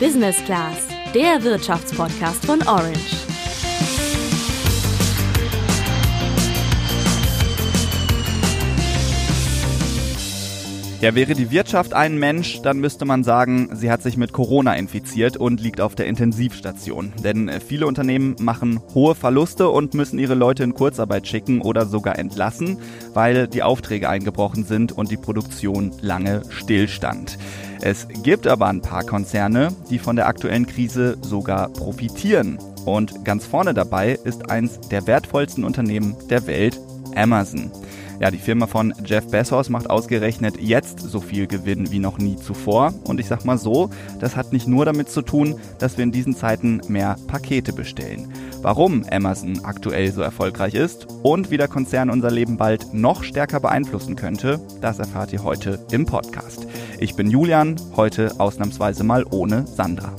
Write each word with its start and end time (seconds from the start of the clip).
Business 0.00 0.36
Class, 0.44 0.86
der 1.14 1.42
Wirtschaftspodcast 1.42 2.44
von 2.44 2.60
Orange. 2.68 3.16
Ja, 11.00 11.14
wäre 11.14 11.34
die 11.34 11.50
Wirtschaft 11.50 11.94
ein 11.94 12.18
Mensch, 12.18 12.60
dann 12.62 12.78
müsste 12.78 13.06
man 13.06 13.24
sagen, 13.24 13.70
sie 13.72 13.90
hat 13.90 14.02
sich 14.02 14.18
mit 14.18 14.34
Corona 14.34 14.74
infiziert 14.74 15.38
und 15.38 15.62
liegt 15.62 15.80
auf 15.80 15.94
der 15.94 16.06
Intensivstation. 16.06 17.14
Denn 17.24 17.50
viele 17.66 17.86
Unternehmen 17.86 18.36
machen 18.38 18.80
hohe 18.92 19.14
Verluste 19.14 19.70
und 19.70 19.94
müssen 19.94 20.18
ihre 20.18 20.34
Leute 20.34 20.62
in 20.62 20.74
Kurzarbeit 20.74 21.26
schicken 21.26 21.62
oder 21.62 21.86
sogar 21.86 22.18
entlassen, 22.18 22.78
weil 23.14 23.48
die 23.48 23.62
Aufträge 23.62 24.10
eingebrochen 24.10 24.64
sind 24.64 24.92
und 24.92 25.10
die 25.10 25.16
Produktion 25.16 25.92
lange 26.02 26.42
stillstand. 26.50 27.38
Es 27.80 28.06
gibt 28.22 28.46
aber 28.46 28.66
ein 28.66 28.80
paar 28.80 29.04
Konzerne, 29.04 29.68
die 29.90 29.98
von 29.98 30.16
der 30.16 30.26
aktuellen 30.26 30.66
Krise 30.66 31.16
sogar 31.20 31.68
profitieren. 31.68 32.58
Und 32.84 33.24
ganz 33.24 33.46
vorne 33.46 33.74
dabei 33.74 34.18
ist 34.24 34.50
eins 34.50 34.80
der 34.88 35.06
wertvollsten 35.06 35.64
Unternehmen 35.64 36.16
der 36.30 36.46
Welt, 36.46 36.78
Amazon. 37.14 37.70
Ja, 38.18 38.30
die 38.30 38.38
Firma 38.38 38.66
von 38.66 38.94
Jeff 39.04 39.30
Bezos 39.30 39.68
macht 39.68 39.90
ausgerechnet 39.90 40.58
jetzt 40.58 41.00
so 41.00 41.20
viel 41.20 41.46
Gewinn 41.46 41.90
wie 41.92 41.98
noch 41.98 42.16
nie 42.18 42.36
zuvor. 42.36 42.94
Und 43.04 43.20
ich 43.20 43.26
sag 43.26 43.44
mal 43.44 43.58
so, 43.58 43.90
das 44.20 44.36
hat 44.36 44.52
nicht 44.52 44.66
nur 44.66 44.86
damit 44.86 45.10
zu 45.10 45.20
tun, 45.20 45.56
dass 45.78 45.98
wir 45.98 46.04
in 46.04 46.12
diesen 46.12 46.34
Zeiten 46.34 46.80
mehr 46.88 47.16
Pakete 47.26 47.72
bestellen. 47.74 48.32
Warum 48.62 49.04
Amazon 49.10 49.60
aktuell 49.64 50.10
so 50.12 50.22
erfolgreich 50.22 50.74
ist 50.74 51.06
und 51.22 51.50
wie 51.50 51.58
der 51.58 51.68
Konzern 51.68 52.08
unser 52.10 52.30
Leben 52.30 52.56
bald 52.56 52.94
noch 52.94 53.22
stärker 53.22 53.60
beeinflussen 53.60 54.16
könnte, 54.16 54.60
das 54.80 54.98
erfahrt 54.98 55.32
ihr 55.32 55.44
heute 55.44 55.78
im 55.92 56.06
Podcast. 56.06 56.66
Ich 56.98 57.16
bin 57.16 57.30
Julian, 57.30 57.76
heute 57.96 58.40
ausnahmsweise 58.40 59.04
mal 59.04 59.24
ohne 59.30 59.66
Sandra. 59.66 60.14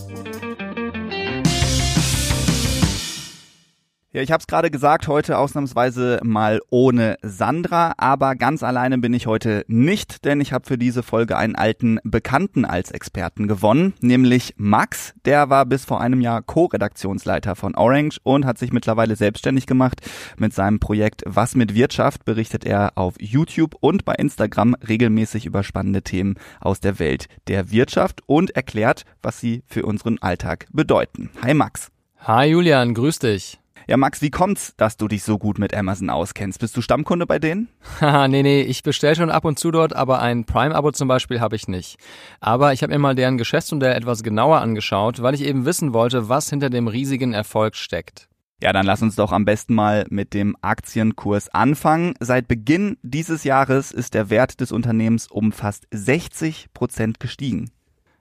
Ja, 4.17 4.23
ich 4.23 4.31
habe 4.31 4.41
es 4.41 4.47
gerade 4.47 4.71
gesagt, 4.71 5.07
heute 5.07 5.37
ausnahmsweise 5.37 6.19
mal 6.23 6.59
ohne 6.71 7.17
Sandra, 7.21 7.93
aber 7.97 8.33
ganz 8.33 8.63
alleine 8.63 8.97
bin 8.97 9.13
ich 9.13 9.27
heute 9.27 9.63
nicht, 9.67 10.25
denn 10.25 10.41
ich 10.41 10.53
habe 10.53 10.65
für 10.65 10.79
diese 10.79 11.03
Folge 11.03 11.37
einen 11.37 11.55
alten 11.55 11.99
Bekannten 12.03 12.65
als 12.65 12.89
Experten 12.89 13.47
gewonnen, 13.47 13.93
nämlich 14.01 14.55
Max. 14.57 15.13
Der 15.25 15.51
war 15.51 15.67
bis 15.67 15.85
vor 15.85 16.01
einem 16.01 16.19
Jahr 16.19 16.41
Co-Redaktionsleiter 16.41 17.55
von 17.55 17.75
Orange 17.75 18.17
und 18.23 18.47
hat 18.47 18.57
sich 18.57 18.73
mittlerweile 18.73 19.15
selbstständig 19.15 19.67
gemacht. 19.67 20.01
Mit 20.35 20.51
seinem 20.51 20.79
Projekt 20.79 21.21
Was 21.27 21.53
mit 21.53 21.75
Wirtschaft 21.75 22.25
berichtet 22.25 22.65
er 22.65 22.93
auf 22.95 23.13
YouTube 23.19 23.75
und 23.81 24.03
bei 24.03 24.15
Instagram 24.15 24.73
regelmäßig 24.89 25.45
über 25.45 25.61
spannende 25.61 26.01
Themen 26.01 26.39
aus 26.59 26.79
der 26.79 26.97
Welt 26.97 27.27
der 27.47 27.69
Wirtschaft 27.69 28.23
und 28.25 28.49
erklärt, 28.55 29.03
was 29.21 29.39
sie 29.39 29.61
für 29.67 29.85
unseren 29.85 30.17
Alltag 30.17 30.65
bedeuten. 30.71 31.29
Hi 31.43 31.53
Max. 31.53 31.91
Hi 32.21 32.47
Julian, 32.47 32.95
grüß 32.95 33.19
dich. 33.19 33.59
Ja, 33.89 33.95
Max, 33.95 34.21
wie 34.21 34.31
kommt's, 34.31 34.73
dass 34.75 34.97
du 34.97 35.07
dich 35.07 35.23
so 35.23 35.37
gut 35.37 35.59
mit 35.59 35.73
Amazon 35.73 36.09
auskennst? 36.09 36.59
Bist 36.59 36.75
du 36.75 36.81
Stammkunde 36.81 37.25
bei 37.25 37.39
denen? 37.39 37.69
Haha, 38.01 38.27
nee, 38.27 38.43
nee, 38.43 38.61
ich 38.61 38.83
bestelle 38.83 39.15
schon 39.15 39.29
ab 39.29 39.45
und 39.45 39.57
zu 39.57 39.71
dort, 39.71 39.95
aber 39.95 40.19
ein 40.19 40.43
Prime-Abo 40.43 40.91
zum 40.91 41.07
Beispiel 41.07 41.39
habe 41.39 41.55
ich 41.55 41.69
nicht. 41.69 41.95
Aber 42.41 42.73
ich 42.73 42.83
habe 42.83 42.91
mir 42.91 42.99
mal 42.99 43.15
deren 43.15 43.37
Geschäftsmodell 43.37 43.95
etwas 43.95 44.23
genauer 44.23 44.59
angeschaut, 44.59 45.21
weil 45.21 45.35
ich 45.35 45.41
eben 45.41 45.63
wissen 45.63 45.93
wollte, 45.93 46.27
was 46.27 46.49
hinter 46.49 46.69
dem 46.69 46.89
riesigen 46.89 47.31
Erfolg 47.33 47.77
steckt. 47.77 48.27
Ja, 48.61 48.73
dann 48.73 48.85
lass 48.85 49.01
uns 49.01 49.15
doch 49.15 49.31
am 49.31 49.45
besten 49.45 49.73
mal 49.73 50.05
mit 50.09 50.33
dem 50.33 50.57
Aktienkurs 50.61 51.47
anfangen. 51.47 52.13
Seit 52.19 52.49
Beginn 52.49 52.97
dieses 53.03 53.45
Jahres 53.45 53.93
ist 53.93 54.15
der 54.15 54.29
Wert 54.29 54.59
des 54.59 54.73
Unternehmens 54.73 55.27
um 55.27 55.53
fast 55.53 55.87
60 55.91 56.73
Prozent 56.73 57.21
gestiegen. 57.21 57.71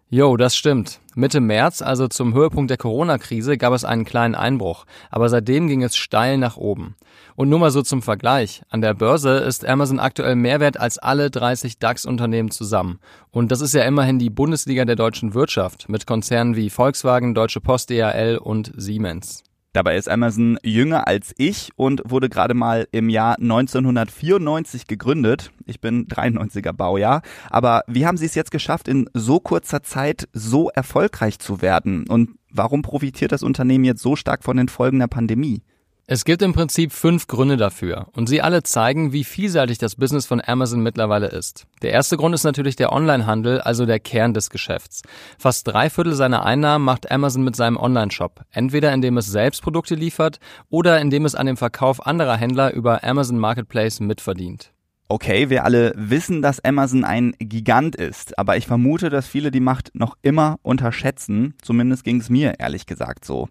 Jo, 0.09 0.37
das 0.37 0.55
stimmt. 0.55 1.01
Mitte 1.17 1.41
März, 1.41 1.83
also 1.83 2.07
zum 2.07 2.33
Höhepunkt 2.33 2.71
der 2.71 2.77
Corona-Krise, 2.77 3.59
gab 3.59 3.73
es 3.73 3.85
einen 3.85 4.05
kleinen 4.05 4.37
Einbruch, 4.37 4.85
aber 5.11 5.29
seitdem 5.29 5.67
ging 5.67 5.83
es 5.83 5.97
steil 5.97 6.39
nach 6.39 6.57
oben. 6.57 6.95
Und 7.35 7.49
nur 7.49 7.59
mal 7.59 7.73
so 7.73 7.83
zum 7.83 8.03
Vergleich. 8.03 8.63
An 8.69 8.83
der 8.83 8.95
Börse 8.95 9.39
ist 9.39 9.67
Amazon 9.67 9.99
aktuell 9.99 10.37
mehr 10.37 10.61
wert 10.61 10.79
als 10.79 10.99
alle 10.99 11.29
30 11.29 11.81
DAX-Unternehmen 11.81 12.53
zusammen. 12.53 13.01
Und 13.33 13.51
das 13.51 13.61
ist 13.61 13.75
ja 13.75 13.83
immerhin 13.83 14.21
die 14.21 14.31
Bundesliga 14.31 14.85
der 14.85 14.95
deutschen 14.95 15.35
Wirtschaft 15.35 15.89
mit 15.89 16.07
Konzernen 16.07 16.55
wie 16.55 16.71
Volkswagen, 16.71 17.35
Deutsche 17.35 17.61
Post, 17.61 17.91
DHL 17.91 18.39
und 18.41 18.73
Siemens. 18.77 19.43
Dabei 19.77 19.99
ist 19.99 20.09
Amazon 20.09 20.59
jünger 20.63 21.07
als 21.07 21.35
ich 21.37 21.69
und 21.77 22.01
wurde 22.07 22.31
gerade 22.31 22.55
mal 22.55 22.89
im 22.93 23.11
Jahr 23.11 23.39
1994 23.39 24.87
gegründet. 24.87 25.51
Ich 25.67 25.83
bin 25.83 26.09
93er 26.09 26.73
Baujahr. 26.73 27.21
Aber 27.51 27.83
wie 27.87 28.07
haben 28.07 28.17
Sie 28.17 28.25
es 28.25 28.35
jetzt 28.35 28.51
geschafft, 28.51 28.89
in 28.89 29.07
so 29.13 29.39
kurzer 29.39 29.83
Zeit 29.83 30.31
so 30.33 30.71
erfolgreich 30.71 31.41
zu 31.41 31.61
werden? 31.61 32.09
Und 32.09 32.31
warum 32.51 32.81
profitiert 32.81 33.33
das 33.33 33.43
Unternehmen 33.43 33.85
jetzt 33.85 34.01
so 34.01 34.17
stark 34.17 34.45
von 34.45 34.57
den 34.57 34.71
Folgen 34.71 34.99
der 34.99 35.09
Pandemie? 35.09 35.61
Es 36.09 36.25
gibt 36.25 36.41
im 36.43 36.53
Prinzip 36.53 36.93
fünf 36.93 37.27
Gründe 37.27 37.57
dafür 37.57 38.07
und 38.13 38.29
sie 38.29 38.41
alle 38.41 38.63
zeigen, 38.63 39.13
wie 39.13 39.25
vielseitig 39.25 39.79
das 39.79 39.97
Business 39.97 40.25
von 40.25 40.41
Amazon 40.41 40.81
mittlerweile 40.81 41.27
ist. 41.27 41.67
Der 41.83 41.91
erste 41.91 42.17
Grund 42.17 42.33
ist 42.33 42.45
natürlich 42.45 42.77
der 42.77 42.93
Onlinehandel, 42.93 43.61
also 43.61 43.87
der 43.87 43.99
Kern 43.99 44.33
des 44.33 44.49
Geschäfts. 44.49 45.03
Fast 45.37 45.67
drei 45.67 45.91
Viertel 45.91 46.15
seiner 46.15 46.47
Einnahmen 46.47 46.85
macht 46.85 47.11
Amazon 47.11 47.43
mit 47.43 47.57
seinem 47.57 47.77
Online-Shop, 47.77 48.43
entweder 48.53 48.93
indem 48.93 49.17
es 49.17 49.27
selbst 49.27 49.63
Produkte 49.63 49.97
liefert 49.97 50.39
oder 50.71 51.01
indem 51.01 51.25
es 51.25 51.35
an 51.35 51.47
dem 51.47 51.57
Verkauf 51.57 52.07
anderer 52.07 52.37
Händler 52.37 52.73
über 52.73 53.03
Amazon 53.03 53.41
Marketplace 53.41 53.99
mitverdient. 53.99 54.76
Okay, 55.09 55.51
wir 55.51 55.65
alle 55.65 55.93
wissen, 55.95 56.43
dass 56.43 56.65
Amazon 56.65 57.05
ein 57.05 57.37
Gigant 57.39 57.95
ist, 57.95 58.37
aber 58.41 58.57
ich 58.57 58.67
vermute, 58.67 59.09
dass 59.09 59.29
viele 59.29 59.53
die 59.53 59.61
Macht 59.61 59.93
noch 59.95 60.17
immer 60.23 60.59
unterschätzen. 60.63 61.55
Zumindest 61.63 62.03
ging 62.03 62.19
es 62.19 62.29
mir 62.29 62.55
ehrlich 62.59 62.87
gesagt 62.87 63.25
so. 63.25 63.49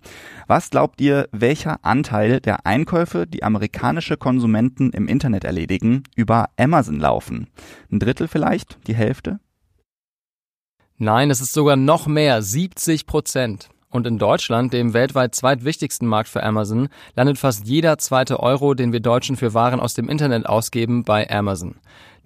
Was 0.48 0.70
glaubt 0.70 1.00
ihr, 1.00 1.30
welcher 1.32 1.86
Anteil 1.86 2.42
der 2.42 2.66
Einkäufe, 2.66 3.26
die 3.26 3.44
amerikanische 3.44 4.18
Konsumenten 4.18 4.92
im 4.92 5.08
Internet 5.08 5.46
erledigen, 5.46 6.04
über 6.18 6.50
Amazon 6.58 7.00
laufen? 7.00 7.48
Ein 7.90 8.00
Drittel 8.00 8.28
vielleicht? 8.28 8.78
Die 8.88 8.96
Hälfte? 8.96 9.40
Nein, 10.98 11.30
es 11.30 11.40
ist 11.40 11.54
sogar 11.54 11.78
noch 11.78 12.06
mehr, 12.06 12.42
70 12.42 13.06
Prozent. 13.06 13.70
Und 13.96 14.06
in 14.06 14.18
Deutschland, 14.18 14.74
dem 14.74 14.94
weltweit 14.94 15.36
zweitwichtigsten 15.36 16.06
Markt 16.06 16.28
für 16.28 16.44
Amazon, 16.44 16.90
landet 17.16 17.38
fast 17.38 17.66
jeder 17.66 17.98
zweite 17.98 18.42
Euro, 18.42 18.74
den 18.74 18.92
wir 18.92 19.00
Deutschen 19.00 19.38
für 19.38 19.54
Waren 19.54 19.80
aus 19.80 19.94
dem 19.94 20.10
Internet 20.10 20.48
ausgeben, 20.48 21.06
bei 21.06 21.30
Amazon. 21.30 21.76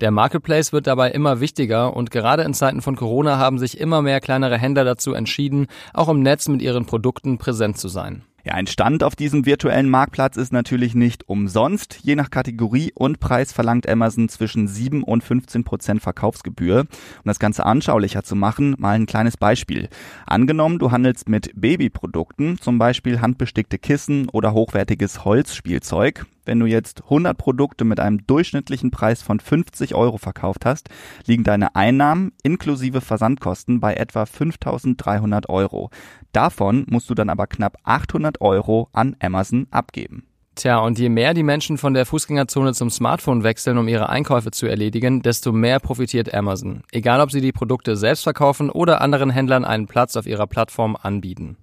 Der 0.02 0.10
Marketplace 0.10 0.74
wird 0.74 0.88
dabei 0.88 1.12
immer 1.12 1.42
wichtiger 1.42 1.96
und 1.96 2.10
gerade 2.10 2.42
in 2.42 2.56
Zeiten 2.56 2.82
von 2.82 2.96
Corona 2.96 3.38
haben 3.38 3.60
sich 3.60 3.80
immer 3.80 4.02
mehr 4.02 4.20
kleinere 4.20 4.58
Händler 4.58 4.84
dazu 4.84 5.14
entschieden, 5.14 5.68
auch 5.94 6.10
im 6.10 6.24
Netz 6.24 6.48
mit 6.48 6.64
ihren 6.64 6.88
Produkten 6.88 7.38
präsent 7.38 7.78
zu 7.78 7.88
sein. 7.88 8.24
Ja, 8.46 8.54
ein 8.54 8.68
Stand 8.68 9.04
auf 9.04 9.16
diesem 9.16 9.46
virtuellen 9.46 9.90
Marktplatz 9.90 10.38
ist 10.38 10.54
natürlich 10.54 10.96
nicht 10.96 11.28
umsonst. 11.28 12.00
Je 12.02 12.16
nach 12.16 12.30
Kategorie 12.30 12.92
und 12.96 13.20
Preis 13.20 13.52
verlangt 13.52 13.88
Amazon 13.88 14.30
zwischen 14.30 14.68
7 14.68 15.04
und 15.04 15.24
15 15.24 15.66
Prozent 15.66 16.02
Verkaufsgebühr. 16.02 16.82
Um 16.82 17.26
das 17.26 17.40
Ganze 17.40 17.66
anschaulicher 17.66 18.24
zu 18.24 18.36
machen, 18.36 18.76
mal 18.78 18.96
ein 18.96 19.08
kleines 19.08 19.36
Beispiel. 19.36 19.90
Angenommen, 20.26 20.80
du 20.80 20.92
handelst 20.92 21.28
mit 21.28 21.52
Babyprodukten, 21.56 22.60
zum 22.60 22.78
Beispiel 22.80 23.20
handbestickte 23.20 23.78
Kissen 23.78 24.30
oder 24.30 24.54
hochwertiges 24.54 25.26
Holzspielzeug. 25.26 26.26
Wenn 26.50 26.60
du 26.60 26.66
jetzt 26.66 27.04
100 27.04 27.38
Produkte 27.38 27.86
mit 27.86 28.00
einem 28.00 28.26
durchschnittlichen 28.26 28.90
Preis 28.90 29.22
von 29.22 29.40
50 29.40 29.94
Euro 29.94 30.18
verkauft 30.18 30.66
hast, 30.66 30.90
liegen 31.28 31.44
deine 31.44 31.76
Einnahmen 31.76 32.32
inklusive 32.42 33.02
Versandkosten 33.02 33.80
bei 33.80 33.94
etwa 33.94 34.26
5300 34.26 35.48
Euro. 35.48 35.92
Davon 36.32 36.88
musst 36.90 37.08
du 37.08 37.14
dann 37.14 37.30
aber 37.30 37.46
knapp 37.46 37.78
800 37.84 38.42
Euro 38.42 38.90
an 38.94 39.16
Amazon 39.20 39.68
abgeben. 39.70 40.24
Tja, 40.56 40.80
und 40.80 40.98
je 40.98 41.10
mehr 41.10 41.36
die 41.36 41.44
Menschen 41.44 41.78
von 41.78 41.94
der 41.94 42.08
Fußgängerzone 42.08 42.74
zum 42.74 42.90
Smartphone 42.90 43.44
wechseln, 43.44 43.78
um 43.78 43.88
ihre 43.88 44.10
Einkäufe 44.10 44.50
zu 44.50 44.66
erledigen, 44.66 45.22
desto 45.22 45.52
mehr 45.52 45.80
profitiert 45.80 46.34
Amazon. 46.34 46.82
Egal, 46.92 47.22
ob 47.22 47.30
sie 47.30 47.42
die 47.42 47.52
Produkte 47.52 47.96
selbst 47.96 48.24
verkaufen 48.24 48.72
oder 48.72 49.02
anderen 49.02 49.30
Händlern 49.30 49.66
einen 49.66 49.86
Platz 49.86 50.16
auf 50.16 50.26
ihrer 50.26 50.48
Plattform 50.48 50.98
anbieten. 51.00 51.58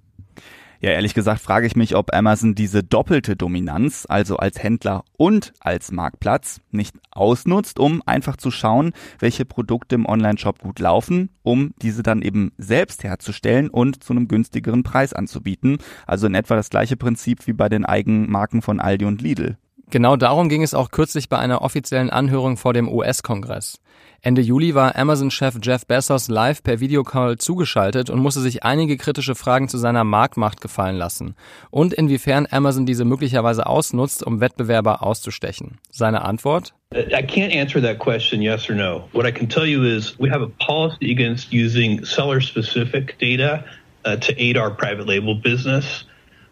Ja, 0.81 0.91
ehrlich 0.91 1.15
gesagt 1.15 1.41
frage 1.41 1.67
ich 1.67 1.75
mich, 1.75 1.97
ob 1.97 2.15
Amazon 2.15 2.55
diese 2.55 2.83
doppelte 2.83 3.35
Dominanz, 3.35 4.07
also 4.09 4.37
als 4.37 4.63
Händler 4.63 5.05
und 5.17 5.55
als 5.61 5.91
Marktplatz, 5.91 6.61
nicht 6.71 6.95
ausnutzt, 7.11 7.79
um 7.79 8.03
einfach 8.05 8.37
zu 8.37 8.51
schauen, 8.51 8.93
welche 9.19 9.47
Produkte 9.47 9.95
im 9.95 10.07
Onlineshop 10.07 10.59
gut 10.59 10.79
laufen, 10.79 11.31
um 11.43 11.73
diese 11.81 12.03
dann 12.03 12.21
eben 12.21 12.53
selbst 12.59 13.05
herzustellen 13.05 13.71
und 13.71 14.05
zu 14.05 14.13
einem 14.13 14.29
günstigeren 14.29 14.83
Preis 14.83 15.15
anzubieten. 15.15 15.79
Also 16.07 16.27
in 16.27 16.35
etwa 16.35 16.57
das 16.57 16.69
gleiche 16.69 16.97
Prinzip 16.97 17.47
wie 17.47 17.55
bei 17.55 17.69
den 17.71 17.87
Eigenmarken 17.87 18.61
von 18.61 18.79
Aldi 18.79 19.07
und 19.07 19.23
Lidl. 19.23 19.57
Genau 19.91 20.17
darum 20.17 20.49
ging 20.49 20.63
es 20.63 20.75
auch 20.75 20.91
kürzlich 20.91 21.29
bei 21.29 21.39
einer 21.39 21.63
offiziellen 21.63 22.11
Anhörung 22.11 22.57
vor 22.57 22.73
dem 22.73 22.89
US-Kongress. 22.89 23.81
Ende 24.21 24.43
Juli 24.43 24.75
war 24.75 24.97
Amazon-Chef 24.97 25.59
Jeff 25.63 25.87
Bezos 25.87 26.27
live 26.27 26.61
per 26.63 26.81
Videocall 26.81 27.39
zugeschaltet 27.39 28.11
und 28.11 28.19
musste 28.19 28.41
sich 28.41 28.65
einige 28.65 28.97
kritische 28.97 29.37
Fragen 29.37 29.69
zu 29.69 29.79
seiner 29.79 30.03
Marktmacht 30.03 30.61
gefallen 30.61 30.97
lassen 30.97 31.37
und 31.71 31.95
inwiefern 31.95 32.49
Amazon 32.51 32.87
diese 32.87 33.05
möglicherweise 33.05 33.67
ausnutzt, 33.67 34.27
um 34.27 34.41
Wettbewerber 34.41 35.05
auszustechen. 35.05 35.79
Seine 35.93 36.25
Antwort? 36.25 36.75
I 36.93 37.23
can't 37.23 37.57
answer 37.57 37.81
that 37.81 38.01
question 38.01 38.43
yes 38.43 38.69
or 38.69 38.75
no. 38.75 39.09
What 39.13 39.27
I 39.27 39.33
can 39.33 39.49
tell 39.49 39.67
you 39.67 39.85
is 39.85 40.19
we 40.19 40.29
have 40.31 40.43
a 40.43 40.51
policy 40.67 41.13
against 41.13 41.53
using 41.53 42.05
seller-specific 42.05 43.17
data 43.21 43.65
uh, 44.05 44.17
to 44.17 44.33
aid 44.37 44.57
our 44.57 44.71
private 44.71 45.07
label 45.07 45.37
business. 45.41 46.05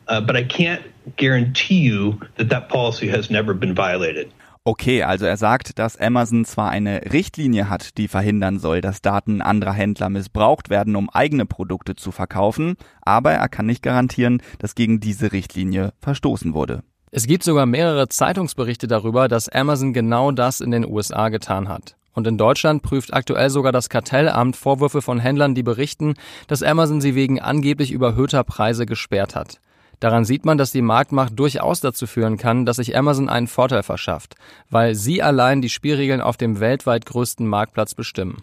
Uh, 0.08 0.20
but 0.20 0.36
I 0.36 0.44
can't 0.44 0.82
guarantee 1.16 1.80
you 1.80 2.18
that 2.36 2.50
that 2.50 2.68
policy 2.68 3.08
has 3.08 3.30
never 3.30 3.54
been 3.54 3.76
violated. 3.76 4.28
Okay, 4.66 5.02
also 5.02 5.26
er 5.26 5.36
sagt, 5.36 5.78
dass 5.78 5.98
Amazon 5.98 6.46
zwar 6.46 6.70
eine 6.70 7.12
Richtlinie 7.12 7.68
hat, 7.68 7.98
die 7.98 8.08
verhindern 8.08 8.58
soll, 8.58 8.80
dass 8.80 9.02
Daten 9.02 9.42
anderer 9.42 9.74
Händler 9.74 10.08
missbraucht 10.08 10.70
werden, 10.70 10.96
um 10.96 11.10
eigene 11.10 11.44
Produkte 11.44 11.96
zu 11.96 12.12
verkaufen, 12.12 12.76
aber 13.02 13.32
er 13.32 13.50
kann 13.50 13.66
nicht 13.66 13.82
garantieren, 13.82 14.42
dass 14.58 14.74
gegen 14.74 15.00
diese 15.00 15.32
Richtlinie 15.32 15.92
verstoßen 16.00 16.54
wurde. 16.54 16.82
Es 17.10 17.26
gibt 17.26 17.44
sogar 17.44 17.66
mehrere 17.66 18.08
Zeitungsberichte 18.08 18.86
darüber, 18.86 19.28
dass 19.28 19.50
Amazon 19.50 19.92
genau 19.92 20.32
das 20.32 20.62
in 20.62 20.70
den 20.70 20.86
USA 20.90 21.28
getan 21.28 21.68
hat. 21.68 21.96
Und 22.14 22.26
in 22.26 22.38
Deutschland 22.38 22.82
prüft 22.82 23.12
aktuell 23.12 23.50
sogar 23.50 23.70
das 23.70 23.90
Kartellamt 23.90 24.56
Vorwürfe 24.56 25.02
von 25.02 25.18
Händlern, 25.18 25.54
die 25.54 25.62
berichten, 25.62 26.14
dass 26.46 26.62
Amazon 26.62 27.02
sie 27.02 27.14
wegen 27.14 27.38
angeblich 27.38 27.92
überhöhter 27.92 28.44
Preise 28.44 28.86
gesperrt 28.86 29.34
hat. 29.34 29.60
Daran 30.04 30.26
sieht 30.26 30.44
man, 30.44 30.58
dass 30.58 30.70
die 30.70 30.82
Marktmacht 30.82 31.32
durchaus 31.38 31.80
dazu 31.80 32.06
führen 32.06 32.36
kann, 32.36 32.66
dass 32.66 32.76
sich 32.76 32.94
Amazon 32.94 33.30
einen 33.30 33.46
Vorteil 33.46 33.82
verschafft, 33.82 34.34
weil 34.68 34.94
sie 34.94 35.22
allein 35.22 35.62
die 35.62 35.70
Spielregeln 35.70 36.20
auf 36.20 36.36
dem 36.36 36.60
weltweit 36.60 37.06
größten 37.06 37.46
Marktplatz 37.46 37.94
bestimmen. 37.94 38.42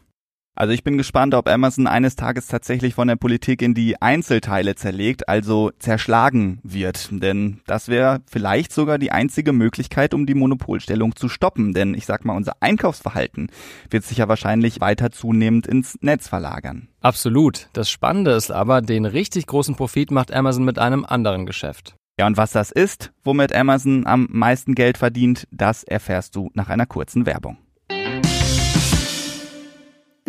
Also 0.53 0.73
ich 0.73 0.83
bin 0.83 0.97
gespannt, 0.97 1.33
ob 1.33 1.47
Amazon 1.47 1.87
eines 1.87 2.15
Tages 2.15 2.47
tatsächlich 2.47 2.93
von 2.93 3.07
der 3.07 3.15
Politik 3.15 3.61
in 3.61 3.73
die 3.73 4.01
Einzelteile 4.01 4.75
zerlegt, 4.75 5.29
also 5.29 5.71
zerschlagen 5.79 6.59
wird. 6.63 7.09
Denn 7.11 7.61
das 7.65 7.87
wäre 7.87 8.21
vielleicht 8.29 8.73
sogar 8.73 8.97
die 8.97 9.11
einzige 9.11 9.53
Möglichkeit, 9.53 10.13
um 10.13 10.25
die 10.25 10.35
Monopolstellung 10.35 11.15
zu 11.15 11.29
stoppen. 11.29 11.73
Denn 11.73 11.93
ich 11.93 12.05
sag 12.05 12.25
mal, 12.25 12.35
unser 12.35 12.53
Einkaufsverhalten 12.59 13.49
wird 13.89 14.03
sich 14.03 14.17
ja 14.17 14.27
wahrscheinlich 14.27 14.81
weiter 14.81 15.09
zunehmend 15.11 15.67
ins 15.67 15.97
Netz 16.01 16.27
verlagern. 16.27 16.89
Absolut. 16.99 17.69
Das 17.73 17.89
Spannende 17.89 18.31
ist 18.31 18.51
aber, 18.51 18.81
den 18.81 19.05
richtig 19.05 19.47
großen 19.47 19.75
Profit 19.75 20.11
macht 20.11 20.33
Amazon 20.33 20.65
mit 20.65 20.79
einem 20.79 21.05
anderen 21.05 21.45
Geschäft. 21.45 21.95
Ja, 22.19 22.27
und 22.27 22.37
was 22.37 22.51
das 22.51 22.71
ist, 22.71 23.13
womit 23.23 23.53
Amazon 23.53 24.05
am 24.05 24.27
meisten 24.29 24.75
Geld 24.75 24.97
verdient, 24.97 25.47
das 25.49 25.83
erfährst 25.83 26.35
du 26.35 26.51
nach 26.53 26.69
einer 26.69 26.85
kurzen 26.85 27.25
Werbung. 27.25 27.57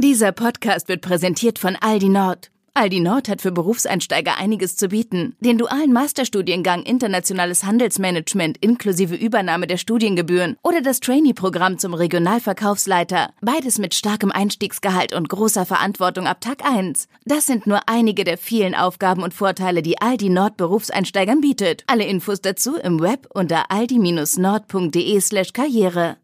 Dieser 0.03 0.33
Podcast 0.33 0.89
wird 0.89 1.01
präsentiert 1.01 1.61
von 1.61 1.77
Aldi 1.77 2.09
Nord. 2.09 2.51
Aldi 2.75 2.99
Nord 2.99 3.29
hat 3.29 3.41
für 3.41 3.53
Berufseinsteiger 3.53 4.37
einiges 4.37 4.75
zu 4.75 4.89
bieten. 4.89 5.37
Den 5.39 5.59
dualen 5.59 5.93
Masterstudiengang 5.93 6.83
Internationales 6.83 7.63
Handelsmanagement 7.63 8.59
inklusive 8.61 9.15
Übernahme 9.15 9.69
der 9.69 9.77
Studiengebühren 9.77 10.57
oder 10.65 10.81
das 10.81 10.99
Trainee-Programm 10.99 11.79
zum 11.79 11.95
Regionalverkaufsleiter. 11.95 13.31
Beides 13.43 13.79
mit 13.79 13.95
starkem 13.95 14.33
Einstiegsgehalt 14.33 15.13
und 15.13 15.29
großer 15.29 15.67
Verantwortung 15.67 16.27
ab 16.27 16.41
Tag 16.41 16.65
1. 16.65 17.07
Das 17.25 17.47
sind 17.47 17.69
nur 17.69 17.83
einige 17.89 18.25
der 18.25 18.39
vielen 18.39 18.75
Aufgaben 18.75 19.23
und 19.23 19.35
Vorteile, 19.35 19.83
die 19.83 20.01
Aldi 20.01 20.31
Nord 20.31 20.57
Berufseinsteigern 20.57 21.41
bietet. 21.41 21.85
Alle 21.87 22.07
Infos 22.07 22.41
dazu 22.41 22.75
im 22.75 22.99
Web 22.99 23.29
unter 23.33 23.71
aldi-nord.de 23.71 25.21
slash 25.21 25.53
karriere. 25.53 26.17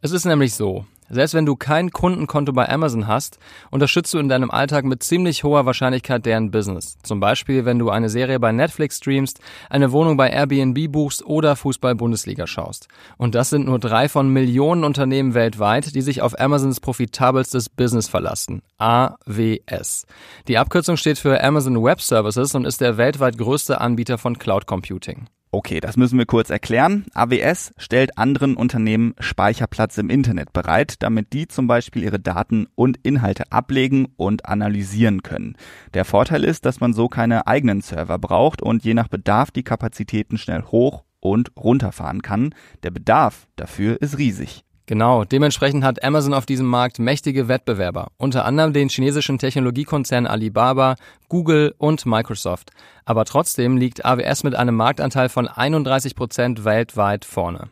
Es 0.00 0.12
ist 0.12 0.24
nämlich 0.24 0.54
so, 0.54 0.86
selbst 1.10 1.34
wenn 1.34 1.46
du 1.46 1.56
kein 1.56 1.90
Kundenkonto 1.90 2.52
bei 2.52 2.68
Amazon 2.68 3.06
hast, 3.06 3.38
unterstützt 3.70 4.12
du 4.14 4.18
in 4.18 4.28
deinem 4.28 4.50
Alltag 4.50 4.84
mit 4.84 5.02
ziemlich 5.02 5.44
hoher 5.44 5.66
Wahrscheinlichkeit 5.66 6.26
deren 6.26 6.50
Business. 6.50 6.98
Zum 7.02 7.20
Beispiel, 7.20 7.64
wenn 7.64 7.78
du 7.78 7.90
eine 7.90 8.08
Serie 8.08 8.38
bei 8.38 8.52
Netflix 8.52 8.98
streamst, 8.98 9.40
eine 9.70 9.92
Wohnung 9.92 10.16
bei 10.16 10.30
Airbnb 10.30 10.90
buchst 10.92 11.24
oder 11.24 11.56
Fußball-Bundesliga 11.56 12.46
schaust. 12.46 12.88
Und 13.16 13.34
das 13.34 13.50
sind 13.50 13.66
nur 13.66 13.78
drei 13.78 14.08
von 14.08 14.28
Millionen 14.28 14.84
Unternehmen 14.84 15.34
weltweit, 15.34 15.94
die 15.94 16.02
sich 16.02 16.22
auf 16.22 16.38
Amazons 16.38 16.80
profitabelstes 16.80 17.68
Business 17.68 18.08
verlassen. 18.08 18.62
AWS. 18.78 20.06
Die 20.46 20.58
Abkürzung 20.58 20.96
steht 20.96 21.18
für 21.18 21.42
Amazon 21.42 21.82
Web 21.82 22.00
Services 22.00 22.54
und 22.54 22.64
ist 22.64 22.80
der 22.80 22.96
weltweit 22.96 23.38
größte 23.38 23.80
Anbieter 23.80 24.18
von 24.18 24.38
Cloud 24.38 24.66
Computing. 24.66 25.28
Okay, 25.50 25.80
das 25.80 25.96
müssen 25.96 26.18
wir 26.18 26.26
kurz 26.26 26.50
erklären. 26.50 27.06
AWS 27.14 27.72
stellt 27.78 28.18
anderen 28.18 28.54
Unternehmen 28.54 29.14
Speicherplatz 29.18 29.96
im 29.96 30.10
Internet 30.10 30.52
bereit, 30.52 30.96
damit 30.98 31.32
die 31.32 31.48
zum 31.48 31.66
Beispiel 31.66 32.02
ihre 32.02 32.20
Daten 32.20 32.66
und 32.74 32.98
Inhalte 33.02 33.50
ablegen 33.50 34.08
und 34.16 34.44
analysieren 34.44 35.22
können. 35.22 35.56
Der 35.94 36.04
Vorteil 36.04 36.44
ist, 36.44 36.66
dass 36.66 36.80
man 36.80 36.92
so 36.92 37.08
keine 37.08 37.46
eigenen 37.46 37.80
Server 37.80 38.18
braucht 38.18 38.60
und 38.60 38.84
je 38.84 38.92
nach 38.92 39.08
Bedarf 39.08 39.50
die 39.50 39.62
Kapazitäten 39.62 40.36
schnell 40.36 40.62
hoch 40.64 41.04
und 41.18 41.52
runterfahren 41.56 42.20
kann. 42.20 42.54
Der 42.82 42.90
Bedarf 42.90 43.48
dafür 43.56 44.02
ist 44.02 44.18
riesig. 44.18 44.64
Genau, 44.88 45.24
dementsprechend 45.24 45.84
hat 45.84 46.02
Amazon 46.02 46.32
auf 46.32 46.46
diesem 46.46 46.64
Markt 46.64 46.98
mächtige 46.98 47.46
Wettbewerber, 47.46 48.08
unter 48.16 48.46
anderem 48.46 48.72
den 48.72 48.88
chinesischen 48.88 49.38
Technologiekonzern 49.38 50.26
Alibaba, 50.26 50.96
Google 51.28 51.74
und 51.76 52.06
Microsoft. 52.06 52.70
Aber 53.04 53.26
trotzdem 53.26 53.76
liegt 53.76 54.06
AWS 54.06 54.44
mit 54.44 54.54
einem 54.54 54.76
Marktanteil 54.76 55.28
von 55.28 55.46
31 55.46 56.16
Prozent 56.16 56.64
weltweit 56.64 57.26
vorne. 57.26 57.68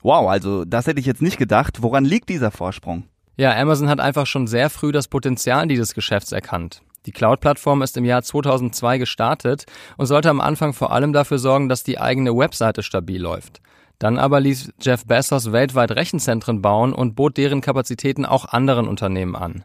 Wow, 0.00 0.30
also 0.30 0.64
das 0.64 0.86
hätte 0.86 1.00
ich 1.00 1.06
jetzt 1.06 1.22
nicht 1.22 1.38
gedacht. 1.38 1.82
Woran 1.82 2.04
liegt 2.04 2.28
dieser 2.28 2.52
Vorsprung? 2.52 3.08
Ja, 3.36 3.56
Amazon 3.56 3.88
hat 3.88 3.98
einfach 3.98 4.26
schon 4.26 4.46
sehr 4.46 4.70
früh 4.70 4.92
das 4.92 5.08
Potenzial 5.08 5.66
dieses 5.66 5.92
Geschäfts 5.92 6.30
erkannt. 6.30 6.82
Die 7.04 7.12
Cloud-Plattform 7.12 7.82
ist 7.82 7.96
im 7.96 8.04
Jahr 8.04 8.22
2002 8.22 8.98
gestartet 8.98 9.64
und 9.96 10.06
sollte 10.06 10.30
am 10.30 10.40
Anfang 10.40 10.72
vor 10.72 10.92
allem 10.92 11.12
dafür 11.12 11.40
sorgen, 11.40 11.68
dass 11.68 11.82
die 11.82 11.98
eigene 11.98 12.36
Webseite 12.36 12.84
stabil 12.84 13.20
läuft. 13.20 13.60
Dann 14.02 14.18
aber 14.18 14.40
ließ 14.40 14.72
Jeff 14.80 15.06
Bezos 15.06 15.52
weltweit 15.52 15.92
Rechenzentren 15.92 16.60
bauen 16.60 16.92
und 16.92 17.14
bot 17.14 17.36
deren 17.36 17.60
Kapazitäten 17.60 18.26
auch 18.26 18.46
anderen 18.46 18.88
Unternehmen 18.88 19.36
an. 19.36 19.62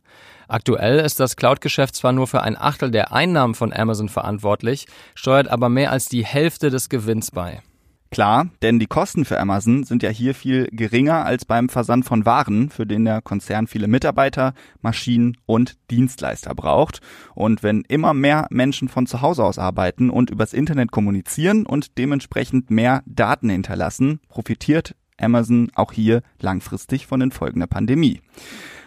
Aktuell 0.48 1.00
ist 1.00 1.20
das 1.20 1.38
Cloud-Geschäft 1.38 1.96
zwar 1.96 2.12
nur 2.12 2.28
für 2.28 2.44
ein 2.44 2.56
Achtel 2.56 2.92
der 2.92 3.12
Einnahmen 3.12 3.56
von 3.56 3.74
Amazon 3.74 4.10
verantwortlich, 4.10 4.86
steuert 5.16 5.48
aber 5.48 5.70
mehr 5.70 5.92
als 5.92 6.08
die 6.08 6.24
Hälfte 6.24 6.70
des 6.70 6.88
Gewinns 6.88 7.32
bei. 7.32 7.64
Klar, 8.10 8.48
denn 8.62 8.80
die 8.80 8.88
Kosten 8.88 9.26
für 9.26 9.40
Amazon 9.40 9.84
sind 9.84 10.02
ja 10.02 10.10
hier 10.10 10.34
viel 10.34 10.68
geringer 10.72 11.26
als 11.26 11.44
beim 11.44 11.68
Versand 11.68 12.06
von 12.06 12.26
Waren, 12.26 12.70
für 12.70 12.86
den 12.86 13.04
der 13.04 13.22
Konzern 13.22 13.68
viele 13.68 13.88
Mitarbeiter, 13.88 14.54
Maschinen 14.82 15.38
und 15.46 15.78
Dienstleister 15.92 16.56
braucht. 16.56 17.02
Und 17.36 17.64
wenn 17.64 17.82
immer 17.82 18.14
mehr 18.14 18.48
Menschen 18.50 18.88
von 18.88 19.08
zu 19.08 19.22
Hause 19.22 19.44
aus 19.44 19.60
arbeiten 19.60 20.10
und 20.10 20.30
übers 20.30 20.54
Internet 20.54 20.92
kommunizieren 20.92 21.66
und 21.66 21.98
dementsprechend 21.98 22.72
mehr 22.72 23.04
Daten 23.06 23.50
hinterlassen, 23.50 24.22
profitiert 24.30 24.96
Amazon 25.20 25.70
auch 25.76 25.92
hier 25.92 26.22
langfristig 26.40 27.08
von 27.08 27.20
den 27.20 27.32
Folgen 27.32 27.60
der 27.60 27.68
Pandemie. 27.68 28.22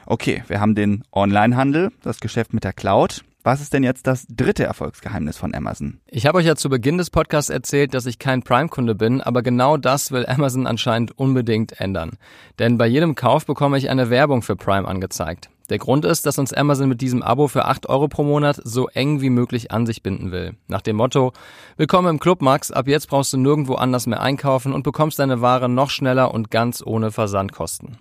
Okay, 0.07 0.43
wir 0.49 0.61
haben 0.61 0.75
den 0.75 1.05
Onlinehandel, 1.13 1.91
das 2.03 2.21
Geschäft 2.21 2.55
mit 2.55 2.65
der 2.65 2.73
Cloud. 2.73 3.23
Was 3.43 3.63
ist 3.63 3.73
denn 3.73 3.83
jetzt 3.83 4.07
das 4.07 4.27
dritte 4.29 4.65
Erfolgsgeheimnis 4.65 5.39
von 5.39 5.55
Amazon? 5.55 6.01
Ich 6.07 6.27
habe 6.27 6.37
euch 6.37 6.45
ja 6.45 6.57
zu 6.57 6.69
Beginn 6.69 6.99
des 6.99 7.09
Podcasts 7.09 7.49
erzählt, 7.49 7.95
dass 7.95 8.05
ich 8.05 8.19
kein 8.19 8.43
Prime-Kunde 8.43 8.95
bin, 8.95 9.23
aber 9.23 9.43
genau 9.43 9.79
das 9.79 10.13
will 10.13 10.27
Amazon 10.27 10.67
anscheinend 10.67 11.19
unbedingt 11.19 11.81
ändern. 11.81 12.19
Denn 12.59 12.77
bei 12.77 12.87
jedem 12.87 13.15
Kauf 13.15 13.47
bekomme 13.47 13.79
ich 13.79 13.89
eine 13.89 14.11
Werbung 14.11 14.43
für 14.43 14.57
Prime 14.57 14.87
angezeigt. 14.87 15.49
Der 15.71 15.79
Grund 15.79 16.05
ist, 16.05 16.27
dass 16.27 16.39
uns 16.39 16.53
Amazon 16.53 16.91
mit 16.91 17.01
diesem 17.01 17.23
Abo 17.23 17.49
für 17.49 17.65
8 17.65 17.89
Euro 17.89 18.09
pro 18.09 18.25
Monat 18.25 18.61
so 18.63 18.89
eng 18.89 19.23
wie 19.23 19.31
möglich 19.31 19.71
an 19.71 19.87
sich 19.87 20.03
binden 20.03 20.33
will. 20.33 20.55
Nach 20.69 20.83
dem 20.83 20.97
Motto, 20.97 21.33
willkommen 21.79 22.09
im 22.09 22.21
Club 22.21 22.43
Max, 22.43 22.71
ab 22.71 22.89
jetzt 22.89 23.09
brauchst 23.09 23.33
du 23.33 23.39
nirgendwo 23.39 23.77
anders 23.77 24.07
mehr 24.07 24.21
einkaufen 24.21 24.75
und 24.75 24.83
bekommst 24.83 25.19
deine 25.19 25.41
Ware 25.41 25.71
noch 25.71 25.89
schneller 25.89 26.35
und 26.35 26.51
ganz 26.51 26.83
ohne 26.85 27.11
Versandkosten. 27.11 27.97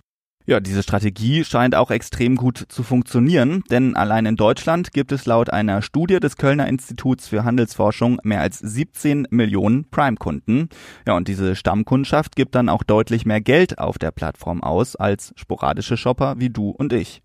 Ja, 0.50 0.58
diese 0.58 0.82
Strategie 0.82 1.44
scheint 1.44 1.76
auch 1.76 1.92
extrem 1.92 2.34
gut 2.34 2.66
zu 2.68 2.82
funktionieren, 2.82 3.62
denn 3.70 3.94
allein 3.94 4.26
in 4.26 4.34
Deutschland 4.34 4.90
gibt 4.90 5.12
es 5.12 5.24
laut 5.24 5.48
einer 5.48 5.80
Studie 5.80 6.18
des 6.18 6.36
Kölner 6.36 6.66
Instituts 6.66 7.28
für 7.28 7.44
Handelsforschung 7.44 8.18
mehr 8.24 8.40
als 8.40 8.58
17 8.58 9.28
Millionen 9.30 9.88
Prime-Kunden. 9.90 10.68
Ja, 11.06 11.16
und 11.16 11.28
diese 11.28 11.54
Stammkundschaft 11.54 12.34
gibt 12.34 12.56
dann 12.56 12.68
auch 12.68 12.82
deutlich 12.82 13.24
mehr 13.24 13.40
Geld 13.40 13.78
auf 13.78 13.96
der 13.96 14.10
Plattform 14.10 14.60
aus 14.60 14.96
als 14.96 15.32
sporadische 15.36 15.96
Shopper 15.96 16.34
wie 16.38 16.50
du 16.50 16.70
und 16.70 16.92
ich. 16.92 17.22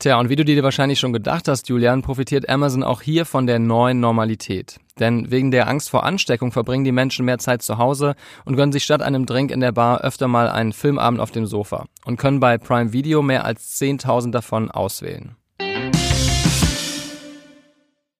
Tja, 0.00 0.20
und 0.20 0.28
wie 0.28 0.36
du 0.36 0.44
dir 0.44 0.62
wahrscheinlich 0.62 1.00
schon 1.00 1.12
gedacht 1.12 1.48
hast, 1.48 1.68
Julian, 1.68 2.02
profitiert 2.02 2.48
Amazon 2.48 2.84
auch 2.84 3.02
hier 3.02 3.24
von 3.24 3.48
der 3.48 3.58
neuen 3.58 3.98
Normalität. 3.98 4.78
Denn 5.00 5.32
wegen 5.32 5.50
der 5.50 5.66
Angst 5.66 5.90
vor 5.90 6.04
Ansteckung 6.04 6.52
verbringen 6.52 6.84
die 6.84 6.92
Menschen 6.92 7.24
mehr 7.24 7.38
Zeit 7.38 7.62
zu 7.62 7.78
Hause 7.78 8.14
und 8.44 8.54
gönnen 8.54 8.70
sich 8.70 8.84
statt 8.84 9.02
einem 9.02 9.26
Drink 9.26 9.50
in 9.50 9.58
der 9.58 9.72
Bar 9.72 10.02
öfter 10.02 10.28
mal 10.28 10.50
einen 10.50 10.72
Filmabend 10.72 11.18
auf 11.18 11.32
dem 11.32 11.46
Sofa 11.46 11.86
und 12.04 12.16
können 12.16 12.38
bei 12.38 12.58
Prime 12.58 12.92
Video 12.92 13.22
mehr 13.22 13.44
als 13.44 13.76
10.000 13.80 14.30
davon 14.30 14.70
auswählen. 14.70 15.34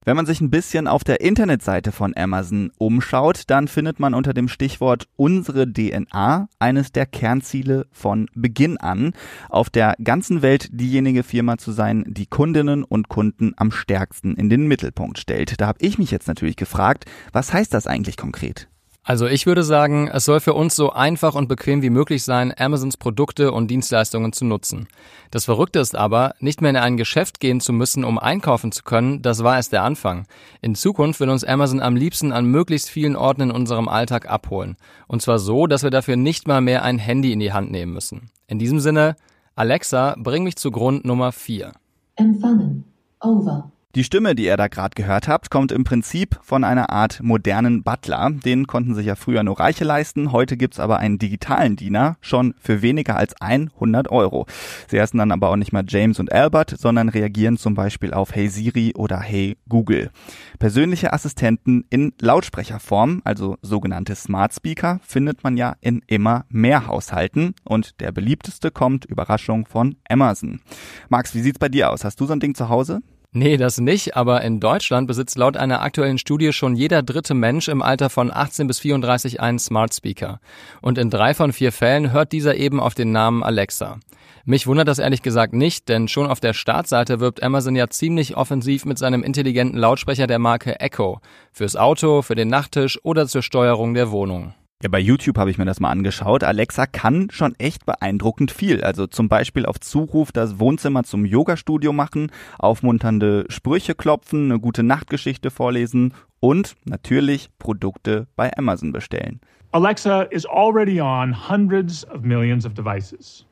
Wenn 0.09 0.17
man 0.17 0.25
sich 0.25 0.41
ein 0.41 0.49
bisschen 0.49 0.89
auf 0.89 1.05
der 1.05 1.21
Internetseite 1.21 1.93
von 1.93 2.17
Amazon 2.17 2.73
umschaut, 2.79 3.43
dann 3.49 3.69
findet 3.69 4.01
man 4.01 4.15
unter 4.15 4.33
dem 4.33 4.49
Stichwort 4.49 5.07
unsere 5.17 5.71
DNA 5.71 6.49
eines 6.59 6.93
der 6.93 7.05
Kernziele 7.05 7.87
von 7.93 8.27
Beginn 8.35 8.79
an, 8.79 9.13
auf 9.51 9.69
der 9.69 9.97
ganzen 10.03 10.41
Welt 10.41 10.71
diejenige 10.73 11.25
Firma 11.25 11.59
zu 11.59 11.73
sein, 11.73 12.07
die 12.09 12.25
Kundinnen 12.25 12.85
und 12.85 13.11
Kunden 13.11 13.53
am 13.59 13.71
stärksten 13.71 14.35
in 14.35 14.49
den 14.49 14.67
Mittelpunkt 14.67 15.19
stellt. 15.19 15.61
Da 15.61 15.67
habe 15.67 15.81
ich 15.83 15.99
mich 15.99 16.11
jetzt 16.11 16.27
natürlich 16.27 16.57
gefragt, 16.57 17.05
was 17.35 17.53
heißt 17.53 17.75
das 17.75 17.87
eigentlich 17.87 18.17
konkret? 18.17 18.71
Also 19.09 19.27
ich 19.27 19.47
würde 19.47 19.65
sagen, 19.65 20.11
es 20.13 20.27
soll 20.27 20.39
für 20.39 20.53
uns 20.53 20.77
so 20.77 20.93
einfach 20.93 21.35
und 21.35 21.49
bequem 21.49 21.81
wie 21.81 21.89
möglich 21.89 22.25
sein, 22.25 22.53
Amazons 22.55 22.99
Produkte 22.99 23.53
und 23.53 23.71
Dienstleistungen 23.71 24.35
zu 24.35 24.45
nutzen. 24.45 24.87
Das 25.31 25.47
Verrückte 25.47 25.79
ist 25.79 25.97
aber, 25.97 26.35
nicht 26.41 26.61
mehr 26.61 26.69
in 26.73 26.77
ein 26.77 26.99
Geschäft 26.99 27.41
gehen 27.41 27.63
zu 27.63 27.73
müssen, 27.73 28.05
um 28.05 28.19
einkaufen 28.19 28.71
zu 28.71 28.83
können, 28.83 29.23
das 29.23 29.43
war 29.43 29.57
erst 29.57 29.73
der 29.73 29.83
Anfang. 29.83 30.27
In 30.61 30.75
Zukunft 30.75 31.21
will 31.21 31.31
uns 31.31 31.43
Amazon 31.43 31.81
am 31.81 31.97
liebsten 31.97 32.33
an 32.33 32.45
möglichst 32.45 32.91
vielen 32.91 33.17
Orten 33.17 33.41
in 33.41 33.51
unserem 33.51 33.89
Alltag 33.89 34.29
abholen. 34.29 34.77
Und 35.07 35.23
zwar 35.23 35.39
so, 35.39 35.67
dass 35.67 35.83
wir 35.83 35.91
dafür 35.91 36.17
nicht 36.17 36.47
mal 36.47 36.61
mehr 36.61 36.83
ein 36.83 36.99
Handy 36.99 37.33
in 37.33 37.41
die 37.41 37.55
Hand 37.55 37.71
nehmen 37.71 37.95
müssen. 37.95 38.29
In 38.47 38.59
diesem 38.59 38.79
Sinne, 38.79 39.17
Alexa, 39.55 40.17
bring 40.19 40.45
mich 40.45 40.57
zu 40.57 40.71
Grund 40.71 41.07
Nummer 41.07 41.33
4. 41.33 41.73
Empfangen. 42.17 42.85
Over. 43.23 43.73
Die 43.95 44.05
Stimme, 44.05 44.35
die 44.35 44.45
ihr 44.45 44.59
da 44.59 44.69
gerade 44.69 44.95
gehört 44.95 45.29
habt, 45.29 45.51
kommt 45.51 45.73
im 45.73 45.83
Prinzip 45.83 46.39
von 46.43 46.63
einer 46.63 46.91
Art 46.91 47.21
modernen 47.23 47.83
Butler. 47.83 48.31
Den 48.31 48.67
konnten 48.67 48.95
sich 48.95 49.07
ja 49.07 49.17
früher 49.17 49.43
nur 49.43 49.59
Reiche 49.59 49.85
leisten. 49.85 50.31
Heute 50.31 50.59
gibt's 50.59 50.79
aber 50.79 50.99
einen 50.99 51.19
digitalen 51.19 51.75
Diener, 51.75 52.19
schon 52.21 52.55
für 52.61 52.83
weniger 52.83 53.17
als 53.17 53.41
100 53.41 54.11
Euro. 54.11 54.45
Sie 54.89 55.01
heißen 55.01 55.17
dann 55.17 55.33
aber 55.33 55.49
auch 55.49 55.57
nicht 55.57 55.73
mal 55.73 55.85
James 55.89 56.21
und 56.21 56.31
Albert, 56.31 56.77
sondern 56.79 57.09
reagieren 57.09 57.57
zum 57.57 57.73
Beispiel 57.73 58.13
auf 58.13 58.35
Hey 58.35 58.51
Siri 58.51 58.93
oder 58.95 59.21
Hey 59.21 59.57
Google. 59.71 60.11
Persönliche 60.59 61.15
Assistenten 61.15 61.87
in 61.89 62.13
Lautsprecherform, 62.21 63.23
also 63.25 63.57
sogenannte 63.63 64.15
Smart 64.17 64.53
Speaker, 64.53 65.01
findet 65.03 65.43
man 65.45 65.57
ja 65.57 65.77
in 65.81 66.03
immer 66.07 66.45
mehr 66.51 66.87
Haushalten. 66.89 67.55
Und 67.65 67.99
der 68.03 68.13
beliebteste 68.13 68.71
kommt, 68.71 69.07
Überraschung, 69.07 69.65
von 69.65 69.97
Amazon. 70.11 70.61
Max, 71.09 71.35
wie 71.35 71.41
sieht's 71.41 71.59
bei 71.59 71.71
dir 71.71 71.91
aus? 71.91 72.05
Hast 72.05 72.21
du 72.21 72.27
so 72.27 72.35
ein 72.35 72.41
Ding 72.41 72.55
zu 72.55 72.69
Hause? 72.69 73.01
Nee, 73.39 73.57
das 73.57 73.79
nicht, 73.79 74.17
aber 74.17 74.43
in 74.43 74.59
Deutschland 74.59 75.07
besitzt 75.07 75.39
laut 75.39 75.57
einer 75.57 75.81
aktuellen 75.81 76.19
Studie 76.19 76.53
schon 76.53 76.75
jeder 76.75 77.05
dritte 77.05 77.35
Mensch 77.35 77.69
im 77.69 77.83
Alter 77.83 78.11
von 78.11 78.33
18 78.33 78.67
bis 78.67 78.81
34 78.81 79.41
einen 79.41 79.61
Smart 79.61 79.95
Speaker. 79.95 80.41
Und 80.83 80.99
in 80.99 81.09
drei 81.09 81.35
von 81.35 81.53
vier 81.53 81.71
Fällen 81.71 82.11
hört 82.11 82.33
dieser 82.33 82.57
eben 82.57 82.81
auf 82.81 82.95
den 82.95 83.13
Namen 83.13 83.45
Alexa. 83.45 84.01
Mich 84.45 84.67
wundert 84.67 84.89
das 84.89 84.99
ehrlich 84.99 85.23
gesagt 85.23 85.53
nicht, 85.53 85.89
denn 85.89 86.09
schon 86.09 86.27
auf 86.27 86.41
der 86.41 86.53
Startseite 86.53 87.21
wirbt 87.21 87.41
Amazon 87.41 87.77
ja 87.77 87.89
ziemlich 87.89 88.37
offensiv 88.37 88.85
mit 88.85 88.99
seinem 88.99 89.23
intelligenten 89.23 89.79
Lautsprecher 89.79 90.27
der 90.27 90.41
Marke 90.41 90.81
Echo. 90.81 91.21
Fürs 91.53 91.77
Auto, 91.77 92.23
für 92.23 92.35
den 92.35 92.49
Nachttisch 92.49 92.99
oder 93.05 93.29
zur 93.29 93.43
Steuerung 93.43 93.95
der 93.95 94.11
Wohnung. 94.11 94.53
Ja, 94.81 94.89
bei 94.89 95.01
YouTube 95.01 95.39
habe 95.39 95.51
ich 95.51 95.59
mir 95.59 95.65
das 95.65 95.81
mal 95.81 95.91
angeschaut. 95.91 96.45
Alexa 96.45 96.87
kann 96.87 97.31
schon 97.33 97.57
echt 97.59 97.85
beeindruckend 97.85 98.53
viel. 98.53 98.85
Also 98.85 99.09
zum 99.09 99.29
Beispiel 99.29 99.67
auf 99.67 99.81
Zuruf 99.81 100.31
das 100.31 100.61
Wohnzimmer 100.61 101.03
zum 101.03 101.25
Yogastudio 101.25 101.93
machen, 101.93 102.31
aufmunternde 102.61 103.47
Sprüche 103.49 103.97
klopfen, 103.97 104.53
eine 104.53 104.61
gute 104.61 104.85
Nachtgeschichte 104.85 105.51
vorlesen 105.51 106.15
und 106.39 106.77
natürlich 106.85 107.49
Produkte 107.59 108.29
bei 108.37 108.57
Amazon 108.57 108.93
bestellen. 108.93 109.41
Alexa 109.73 110.23
is 110.31 110.47
already 110.47 111.01
on 111.01 111.33
hundreds 111.33 112.09
of 112.09 112.23
millions 112.23 112.65
of 112.65 112.75
devices. 112.75 113.45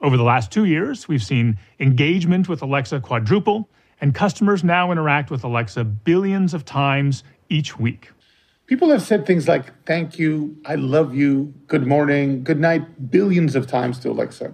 Over 0.00 0.18
the 0.18 0.22
last 0.22 0.52
two 0.52 0.66
years, 0.66 1.08
we've 1.08 1.24
seen 1.24 1.58
engagement 1.78 2.46
with 2.46 2.62
Alexa 2.62 3.00
quadruple, 3.00 3.64
and 4.02 4.14
customers 4.14 4.62
now 4.62 4.92
interact 4.92 5.30
with 5.30 5.44
Alexa 5.44 5.82
billions 6.04 6.52
of 6.52 6.66
times 6.66 7.24
each 7.48 7.78
week. 7.78 8.10
People 8.68 8.90
have 8.90 9.00
said 9.00 9.24
things 9.24 9.48
like, 9.48 9.72
thank 9.86 10.18
you, 10.18 10.58
I 10.66 10.74
love 10.74 11.14
you, 11.14 11.54
good 11.68 11.86
morning, 11.86 12.44
good 12.44 12.60
night, 12.60 12.82
billions 13.10 13.56
of 13.56 13.66
times 13.66 13.98
to 14.00 14.10
Alexa. 14.10 14.52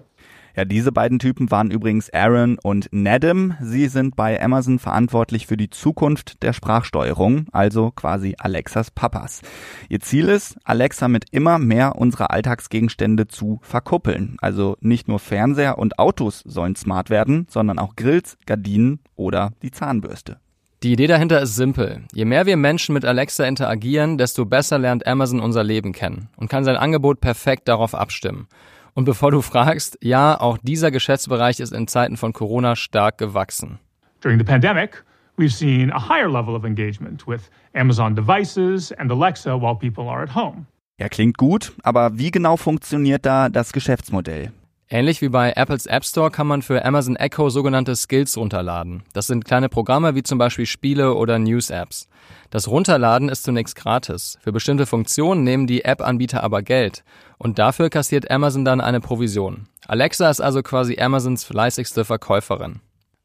Ja, 0.57 0.65
diese 0.65 0.93
beiden 0.93 1.19
Typen 1.19 1.51
waren 1.51 1.73
übrigens 1.73 2.11
Aaron 2.11 2.57
und 2.63 2.87
Nedim. 2.93 3.55
Sie 3.61 3.89
sind 3.89 4.15
bei 4.15 4.41
Amazon 4.41 4.79
verantwortlich 4.79 5.49
für 5.49 5.57
die 5.57 5.69
Zukunft 5.69 6.45
der 6.45 6.53
Sprachsteuerung, 6.53 7.47
also 7.51 7.91
quasi 7.91 8.37
Alexas 8.39 8.93
Papas. 8.93 9.43
Ihr 9.89 9.99
Ziel 9.99 10.29
ist, 10.29 10.59
Alexa 10.63 11.09
mit 11.09 11.25
immer 11.33 11.59
mehr 11.59 11.97
unserer 11.97 12.31
Alltagsgegenstände 12.31 13.27
zu 13.27 13.59
verkuppeln. 13.63 14.37
Also 14.41 14.77
nicht 14.81 15.09
nur 15.09 15.19
Fernseher 15.19 15.77
und 15.77 15.99
Autos 15.99 16.45
sollen 16.47 16.77
smart 16.77 17.11
werden, 17.11 17.49
sondern 17.51 17.81
auch 17.81 17.97
Grills, 17.97 18.39
Gardinen 18.47 19.01
oder 19.17 19.55
die 19.63 19.73
Zahnbürste. 19.73 20.39
Die 20.83 20.93
Idee 20.93 21.07
dahinter 21.07 21.41
ist 21.41 21.55
simpel. 21.55 22.03
Je 22.13 22.25
mehr 22.25 22.45
wir 22.45 22.57
Menschen 22.57 22.93
mit 22.93 23.05
Alexa 23.05 23.45
interagieren, 23.45 24.19
desto 24.19 24.45
besser 24.45 24.79
lernt 24.79 25.07
Amazon 25.07 25.41
unser 25.41 25.65
Leben 25.65 25.93
kennen 25.93 26.29
und 26.37 26.49
kann 26.51 26.65
sein 26.65 26.77
Angebot 26.77 27.21
perfekt 27.21 27.69
darauf 27.69 27.95
abstimmen. 27.95 28.49
Und 28.93 29.07
bevor 29.07 29.31
du 29.31 29.41
fragst, 29.41 29.99
ja, 30.03 30.39
auch 30.39 30.59
dieser 30.63 30.91
Geschäftsbereich 30.91 31.59
ist 31.61 31.73
in 31.73 31.89
Zeiten 31.89 32.17
von 32.17 32.33
Corona 32.33 32.77
stark 32.77 33.19
gewachsen. 33.19 33.79
During 34.21 34.39
the 34.39 34.45
pandemic, 34.45 35.05
we've 35.37 35.51
seen 35.51 35.91
a 35.93 36.09
higher 36.09 36.29
level 36.31 36.55
of 36.55 36.65
engagement 36.65 37.27
with 37.27 37.51
Amazon 37.75 38.15
devices 38.15 38.93
and 38.93 39.11
Alexa 39.11 39.59
while 39.61 39.75
people 39.75 40.09
are 40.09 40.23
at 40.23 40.35
home. 40.35 40.67
Ja, 41.01 41.09
klingt 41.09 41.39
gut, 41.39 41.73
aber 41.83 42.19
wie 42.19 42.31
genau 42.31 42.57
funktioniert 42.57 43.27
da 43.27 43.49
das 43.49 43.73
Geschäftsmodell? 43.73 44.53
Ähnlich 44.91 45.23
wie 45.23 45.31
bei 45.31 45.53
Apples 45.53 45.87
App 45.87 46.05
Store 46.05 46.31
kann 46.31 46.47
man 46.47 46.61
für 46.61 46.85
Amazon 46.85 47.17
Echo 47.17 47.49
sogenannte 47.49 47.97
Skills 47.97 48.37
runterladen. 48.37 49.03
Das 49.15 49.27
sind 49.27 49.45
kleine 49.47 49.71
Programme 49.71 50.15
wie 50.15 50.23
zum 50.23 50.37
Beispiel 50.39 50.67
Spiele 50.67 51.15
oder 51.15 51.39
News-Apps. 51.39 52.07
Das 52.51 52.69
Runterladen 52.69 53.31
ist 53.31 53.45
zunächst 53.45 53.77
gratis. 53.77 54.39
Für 54.43 54.53
bestimmte 54.53 54.85
Funktionen 54.85 55.43
nehmen 55.43 55.67
die 55.67 55.85
App-Anbieter 55.85 56.45
aber 56.45 56.63
Geld. 56.63 57.03
Und 57.39 57.59
dafür 57.59 57.89
kassiert 57.89 58.31
Amazon 58.31 58.67
dann 58.67 58.83
eine 58.83 59.01
Provision. 59.01 59.69
Alexa 59.87 60.29
ist 60.29 60.41
also 60.41 60.63
quasi 60.63 61.01
Amazons 61.01 61.45
fleißigste 61.45 62.05
Verkäuferin. 62.05 62.81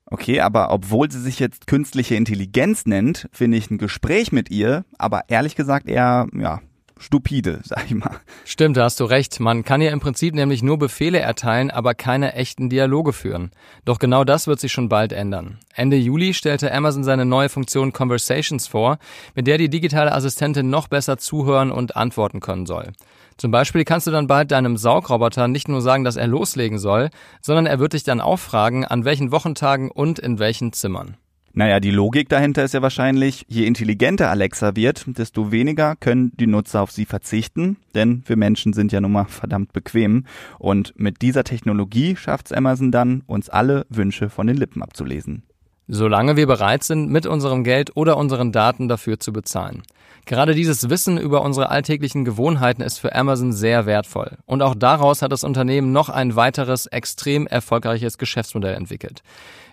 Okay, 0.05 0.39
aber 0.39 0.71
obwohl 0.71 1.11
sie 1.11 1.21
sich 1.21 1.39
jetzt 1.39 1.67
künstliche 1.67 2.15
Intelligenz 2.15 2.85
nennt, 2.85 3.27
finde 3.31 3.57
ich 3.57 3.69
ein 3.69 3.77
Gespräch 3.77 4.31
mit 4.31 4.49
ihr, 4.49 4.85
aber 4.97 5.23
ehrlich 5.27 5.55
gesagt 5.55 5.87
eher, 5.87 6.27
ja, 6.33 6.61
stupide, 6.99 7.61
sag 7.63 7.85
ich 7.85 7.95
mal. 7.95 8.19
Stimmt, 8.45 8.77
da 8.77 8.83
hast 8.83 8.99
du 8.99 9.05
recht. 9.05 9.39
Man 9.39 9.63
kann 9.63 9.81
ja 9.81 9.91
im 9.91 9.99
Prinzip 9.99 10.35
nämlich 10.35 10.61
nur 10.61 10.77
Befehle 10.77 11.19
erteilen, 11.19 11.71
aber 11.71 11.95
keine 11.95 12.33
echten 12.33 12.69
Dialoge 12.69 13.13
führen. 13.13 13.51
Doch 13.85 13.97
genau 13.97 14.23
das 14.23 14.45
wird 14.45 14.59
sich 14.59 14.71
schon 14.71 14.89
bald 14.89 15.11
ändern. 15.11 15.57
Ende 15.73 15.97
Juli 15.97 16.33
stellte 16.33 16.71
Amazon 16.71 17.03
seine 17.03 17.25
neue 17.25 17.49
Funktion 17.49 17.93
Conversations 17.93 18.67
vor, 18.67 18.99
mit 19.33 19.47
der 19.47 19.57
die 19.57 19.69
digitale 19.69 20.11
Assistentin 20.11 20.69
noch 20.69 20.87
besser 20.87 21.17
zuhören 21.17 21.71
und 21.71 21.95
antworten 21.95 22.41
können 22.41 22.65
soll. 22.65 22.91
Zum 23.37 23.51
Beispiel 23.51 23.85
kannst 23.85 24.05
du 24.05 24.11
dann 24.11 24.27
bald 24.27 24.51
deinem 24.51 24.75
Saugroboter 24.75 25.47
nicht 25.47 25.69
nur 25.69 25.81
sagen, 25.81 26.03
dass 26.03 26.17
er 26.17 26.27
loslegen 26.27 26.77
soll, 26.77 27.09
sondern 27.41 27.65
er 27.65 27.79
wird 27.79 27.93
dich 27.93 28.03
dann 28.03 28.19
auch 28.19 28.37
fragen, 28.37 28.83
an 28.83 29.05
welchen 29.05 29.31
Wochentagen 29.31 29.89
und 29.89 30.19
in 30.19 30.39
welchen 30.39 30.73
Zimmern. 30.73 31.15
Naja, 31.53 31.79
die 31.79 31.91
Logik 31.91 32.29
dahinter 32.29 32.63
ist 32.63 32.73
ja 32.73 32.81
wahrscheinlich, 32.81 33.45
je 33.47 33.65
intelligenter 33.65 34.29
Alexa 34.29 34.75
wird, 34.75 35.05
desto 35.07 35.51
weniger 35.51 35.95
können 35.95 36.31
die 36.39 36.47
Nutzer 36.47 36.81
auf 36.81 36.91
sie 36.91 37.05
verzichten, 37.05 37.77
denn 37.95 38.23
wir 38.27 38.37
Menschen 38.37 38.73
sind 38.73 38.91
ja 38.91 39.01
nun 39.01 39.11
mal 39.11 39.25
verdammt 39.25 39.73
bequem. 39.73 40.25
Und 40.59 40.93
mit 40.97 41.21
dieser 41.21 41.43
Technologie 41.43 42.15
schafft 42.15 42.47
es 42.47 42.51
Amazon 42.53 42.91
dann, 42.91 43.23
uns 43.25 43.49
alle 43.49 43.85
Wünsche 43.89 44.29
von 44.29 44.47
den 44.47 44.57
Lippen 44.57 44.83
abzulesen. 44.83 45.43
Solange 45.91 46.37
wir 46.37 46.45
bereit 46.45 46.83
sind, 46.83 47.09
mit 47.09 47.25
unserem 47.25 47.63
Geld 47.63 47.97
oder 47.97 48.15
unseren 48.15 48.51
Daten 48.51 48.87
dafür 48.87 49.19
zu 49.19 49.33
bezahlen. 49.33 49.81
Gerade 50.27 50.53
dieses 50.53 50.91
Wissen 50.91 51.17
über 51.17 51.41
unsere 51.41 51.71
alltäglichen 51.71 52.25
Gewohnheiten 52.25 52.83
ist 52.83 52.99
für 52.99 53.15
Amazon 53.15 53.53
sehr 53.53 53.87
wertvoll. 53.87 54.37
Und 54.45 54.61
auch 54.61 54.75
daraus 54.75 55.23
hat 55.23 55.31
das 55.31 55.43
Unternehmen 55.43 55.91
noch 55.91 56.09
ein 56.09 56.35
weiteres 56.35 56.85
extrem 56.85 57.47
erfolgreiches 57.47 58.19
Geschäftsmodell 58.19 58.75
entwickelt. 58.75 59.23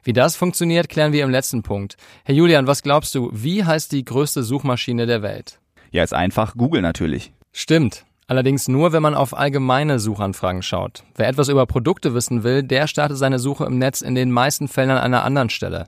Wie 0.04 0.14
das 0.14 0.36
funktioniert, 0.36 0.88
klären 0.88 1.12
wir 1.12 1.22
im 1.22 1.28
letzten 1.28 1.62
Punkt. 1.62 1.98
Herr 2.24 2.34
Julian, 2.34 2.66
was 2.66 2.82
glaubst 2.82 3.14
du, 3.14 3.28
wie 3.34 3.64
heißt 3.64 3.92
die 3.92 4.06
größte 4.06 4.42
Suchmaschine 4.42 5.04
der 5.04 5.20
Welt? 5.20 5.58
Ja, 5.90 6.02
ist 6.02 6.14
einfach 6.14 6.56
Google 6.56 6.80
natürlich. 6.80 7.34
Stimmt. 7.52 8.05
Allerdings 8.28 8.66
nur, 8.66 8.92
wenn 8.92 9.04
man 9.04 9.14
auf 9.14 9.36
allgemeine 9.36 10.00
Suchanfragen 10.00 10.60
schaut. 10.60 11.04
Wer 11.14 11.28
etwas 11.28 11.48
über 11.48 11.64
Produkte 11.64 12.12
wissen 12.12 12.42
will, 12.42 12.64
der 12.64 12.88
startet 12.88 13.18
seine 13.18 13.38
Suche 13.38 13.66
im 13.66 13.78
Netz 13.78 14.00
in 14.00 14.16
den 14.16 14.32
meisten 14.32 14.66
Fällen 14.66 14.90
an 14.90 14.98
einer 14.98 15.22
anderen 15.22 15.48
Stelle. 15.48 15.86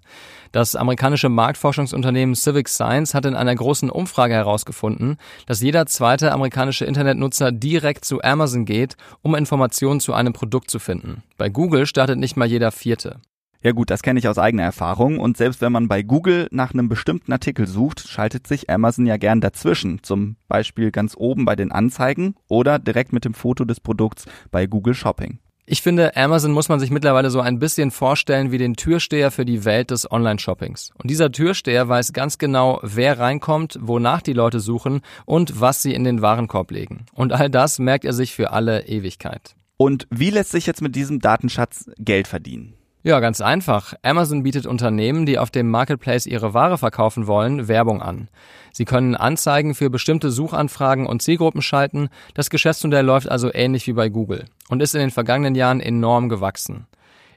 Das 0.52 0.76
amerikanische 0.76 1.28
Marktforschungsunternehmen 1.30 2.36
Civic 2.36 2.68
Science 2.68 3.12
hat 3.12 3.26
in 3.26 3.34
einer 3.34 3.56
großen 3.56 3.90
Umfrage 3.90 4.34
herausgefunden, 4.34 5.16
dass 5.46 5.62
jeder 5.62 5.86
zweite 5.86 6.30
amerikanische 6.30 6.84
Internetnutzer 6.84 7.50
direkt 7.50 8.04
zu 8.04 8.22
Amazon 8.22 8.64
geht, 8.64 8.96
um 9.22 9.34
Informationen 9.34 9.98
zu 9.98 10.14
einem 10.14 10.32
Produkt 10.32 10.70
zu 10.70 10.78
finden. 10.78 11.24
Bei 11.38 11.48
Google 11.48 11.86
startet 11.86 12.20
nicht 12.20 12.36
mal 12.36 12.46
jeder 12.46 12.70
vierte. 12.70 13.20
Ja 13.60 13.72
gut, 13.72 13.90
das 13.90 14.02
kenne 14.02 14.20
ich 14.20 14.28
aus 14.28 14.38
eigener 14.38 14.62
Erfahrung 14.62 15.18
und 15.18 15.36
selbst 15.36 15.60
wenn 15.60 15.72
man 15.72 15.88
bei 15.88 16.02
Google 16.02 16.46
nach 16.52 16.72
einem 16.72 16.88
bestimmten 16.88 17.32
Artikel 17.32 17.66
sucht, 17.66 18.08
schaltet 18.08 18.46
sich 18.46 18.70
Amazon 18.70 19.04
ja 19.04 19.16
gern 19.16 19.40
dazwischen, 19.40 20.00
zum 20.04 20.36
Beispiel 20.46 20.92
ganz 20.92 21.16
oben 21.16 21.44
bei 21.44 21.56
den 21.56 21.72
Anzeigen 21.72 22.36
oder 22.48 22.78
direkt 22.78 23.12
mit 23.12 23.24
dem 23.24 23.34
Foto 23.34 23.64
des 23.64 23.80
Produkts 23.80 24.26
bei 24.52 24.66
Google 24.66 24.94
Shopping. 24.94 25.40
Ich 25.66 25.82
finde, 25.82 26.16
Amazon 26.16 26.52
muss 26.52 26.70
man 26.70 26.78
sich 26.78 26.90
mittlerweile 26.90 27.30
so 27.30 27.40
ein 27.40 27.58
bisschen 27.58 27.90
vorstellen 27.90 28.52
wie 28.52 28.58
den 28.58 28.74
Türsteher 28.74 29.32
für 29.32 29.44
die 29.44 29.66
Welt 29.66 29.90
des 29.90 30.10
Online-Shoppings. 30.10 30.92
Und 30.96 31.10
dieser 31.10 31.30
Türsteher 31.30 31.88
weiß 31.88 32.14
ganz 32.14 32.38
genau, 32.38 32.78
wer 32.82 33.18
reinkommt, 33.18 33.76
wonach 33.82 34.22
die 34.22 34.32
Leute 34.32 34.60
suchen 34.60 35.02
und 35.26 35.60
was 35.60 35.82
sie 35.82 35.92
in 35.92 36.04
den 36.04 36.22
Warenkorb 36.22 36.70
legen. 36.70 37.04
Und 37.12 37.32
all 37.32 37.50
das 37.50 37.80
merkt 37.80 38.06
er 38.06 38.14
sich 38.14 38.34
für 38.34 38.52
alle 38.52 38.86
Ewigkeit. 38.86 39.56
Und 39.76 40.06
wie 40.10 40.30
lässt 40.30 40.52
sich 40.52 40.64
jetzt 40.64 40.80
mit 40.80 40.96
diesem 40.96 41.20
Datenschatz 41.20 41.90
Geld 41.98 42.28
verdienen? 42.28 42.77
Ja, 43.04 43.20
ganz 43.20 43.40
einfach. 43.40 43.94
Amazon 44.02 44.42
bietet 44.42 44.66
Unternehmen, 44.66 45.24
die 45.24 45.38
auf 45.38 45.50
dem 45.50 45.70
Marketplace 45.70 46.26
ihre 46.26 46.52
Ware 46.52 46.78
verkaufen 46.78 47.28
wollen, 47.28 47.68
Werbung 47.68 48.02
an. 48.02 48.28
Sie 48.72 48.84
können 48.84 49.14
Anzeigen 49.14 49.76
für 49.76 49.88
bestimmte 49.88 50.30
Suchanfragen 50.30 51.06
und 51.06 51.22
Zielgruppen 51.22 51.62
schalten. 51.62 52.08
Das 52.34 52.50
Geschäftsmodell 52.50 53.04
läuft 53.04 53.30
also 53.30 53.52
ähnlich 53.54 53.86
wie 53.86 53.92
bei 53.92 54.08
Google 54.08 54.46
und 54.68 54.82
ist 54.82 54.94
in 54.94 55.00
den 55.00 55.10
vergangenen 55.12 55.54
Jahren 55.54 55.80
enorm 55.80 56.28
gewachsen. 56.28 56.86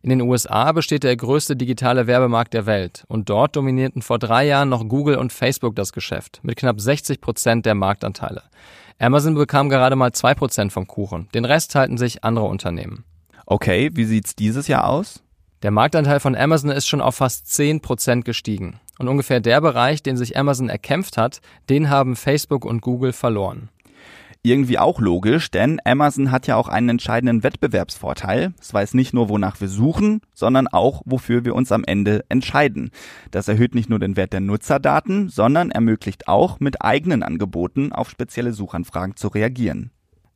In 0.02 0.10
den 0.10 0.22
USA 0.22 0.72
besteht 0.72 1.04
der 1.04 1.16
größte 1.16 1.56
digitale 1.56 2.08
Werbemarkt 2.08 2.56
der 2.56 2.66
Welt 2.66 3.04
und 3.08 3.30
dort 3.30 3.56
dominierten 3.56 4.02
vor 4.02 4.18
drei 4.18 4.48
Jahren 4.48 4.70
noch 4.70 4.88
Google 4.88 5.16
und 5.18 5.32
Facebook 5.32 5.76
das 5.76 5.94
Geschäft 5.94 6.40
mit 6.42 6.58
knapp 6.58 6.82
60 6.82 7.22
Prozent 7.22 7.68
der 7.68 7.76
Marktanteile. 7.76 8.42
Amazon 8.98 9.36
bekam 9.36 9.70
gerade 9.70 9.96
mal 9.96 10.12
zwei 10.12 10.34
Prozent 10.34 10.74
vom 10.74 10.88
Kuchen. 10.88 11.30
Den 11.36 11.46
Rest 11.46 11.76
halten 11.76 12.00
sich 12.00 12.24
andere 12.24 12.46
Unternehmen. 12.46 13.04
Okay, 13.46 13.92
wie 13.94 14.06
sieht's 14.06 14.36
dieses 14.36 14.68
Jahr 14.68 14.88
aus? 14.88 15.24
Der 15.64 15.70
Marktanteil 15.70 16.20
von 16.20 16.36
Amazon 16.36 16.72
ist 16.72 16.88
schon 16.88 17.02
auf 17.02 17.18
fast 17.18 17.54
10 17.54 17.82
Prozent 17.82 18.26
gestiegen. 18.26 18.80
Und 18.98 19.08
ungefähr 19.08 19.40
der 19.40 19.62
Bereich, 19.62 20.02
den 20.02 20.18
sich 20.18 20.36
Amazon 20.36 20.70
erkämpft 20.70 21.18
hat, 21.18 21.40
den 21.70 21.92
haben 21.92 22.16
Facebook 22.16 22.66
und 22.66 22.82
Google 22.82 23.14
verloren. 23.14 23.70
Irgendwie 24.42 24.80
auch 24.80 25.00
logisch, 25.00 25.52
denn 25.52 25.80
Amazon 25.86 26.32
hat 26.32 26.48
ja 26.48 26.56
auch 26.56 26.68
einen 26.68 26.90
entscheidenden 26.90 27.44
Wettbewerbsvorteil. 27.44 28.56
Es 28.60 28.74
weiß 28.74 28.96
nicht 28.96 29.14
nur, 29.14 29.30
wonach 29.30 29.62
wir 29.62 29.68
suchen, 29.68 30.22
sondern 30.34 30.68
auch, 30.68 31.04
wofür 31.06 31.46
wir 31.46 31.54
uns 31.54 31.72
am 31.72 31.84
Ende 31.84 32.26
entscheiden. 32.28 32.90
Das 33.30 33.48
erhöht 33.48 33.76
nicht 33.76 33.88
nur 33.88 34.00
den 34.00 34.18
Wert 34.18 34.34
der 34.34 34.40
Nutzerdaten, 34.40 35.30
sondern 35.30 35.70
ermöglicht 35.70 36.28
auch, 36.28 36.60
mit 36.60 36.82
eigenen 36.82 37.22
Angeboten 37.22 37.94
auf 37.94 38.10
spezielle 38.10 38.54
Suchanfragen 38.54 39.16
zu 39.16 39.28
reagieren. 39.28 39.92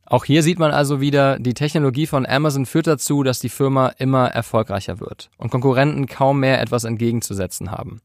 Auch 0.08 0.24
hier 0.24 0.44
sieht 0.44 0.60
man 0.60 0.70
also 0.70 1.00
wieder, 1.00 1.38
die 1.40 1.54
Technologie 1.54 2.06
von 2.06 2.26
Amazon 2.26 2.64
führt 2.64 2.86
dazu, 2.86 3.24
dass 3.24 3.40
die 3.40 3.48
Firma 3.48 3.88
immer 3.98 4.28
erfolgreicher 4.28 5.00
wird 5.00 5.30
und 5.36 5.50
Konkurrenten 5.50 6.06
kaum 6.06 6.40
mehr 6.40 6.60
etwas 6.60 6.84
entgegenzusetzen 6.84 7.72
haben. 7.72 8.00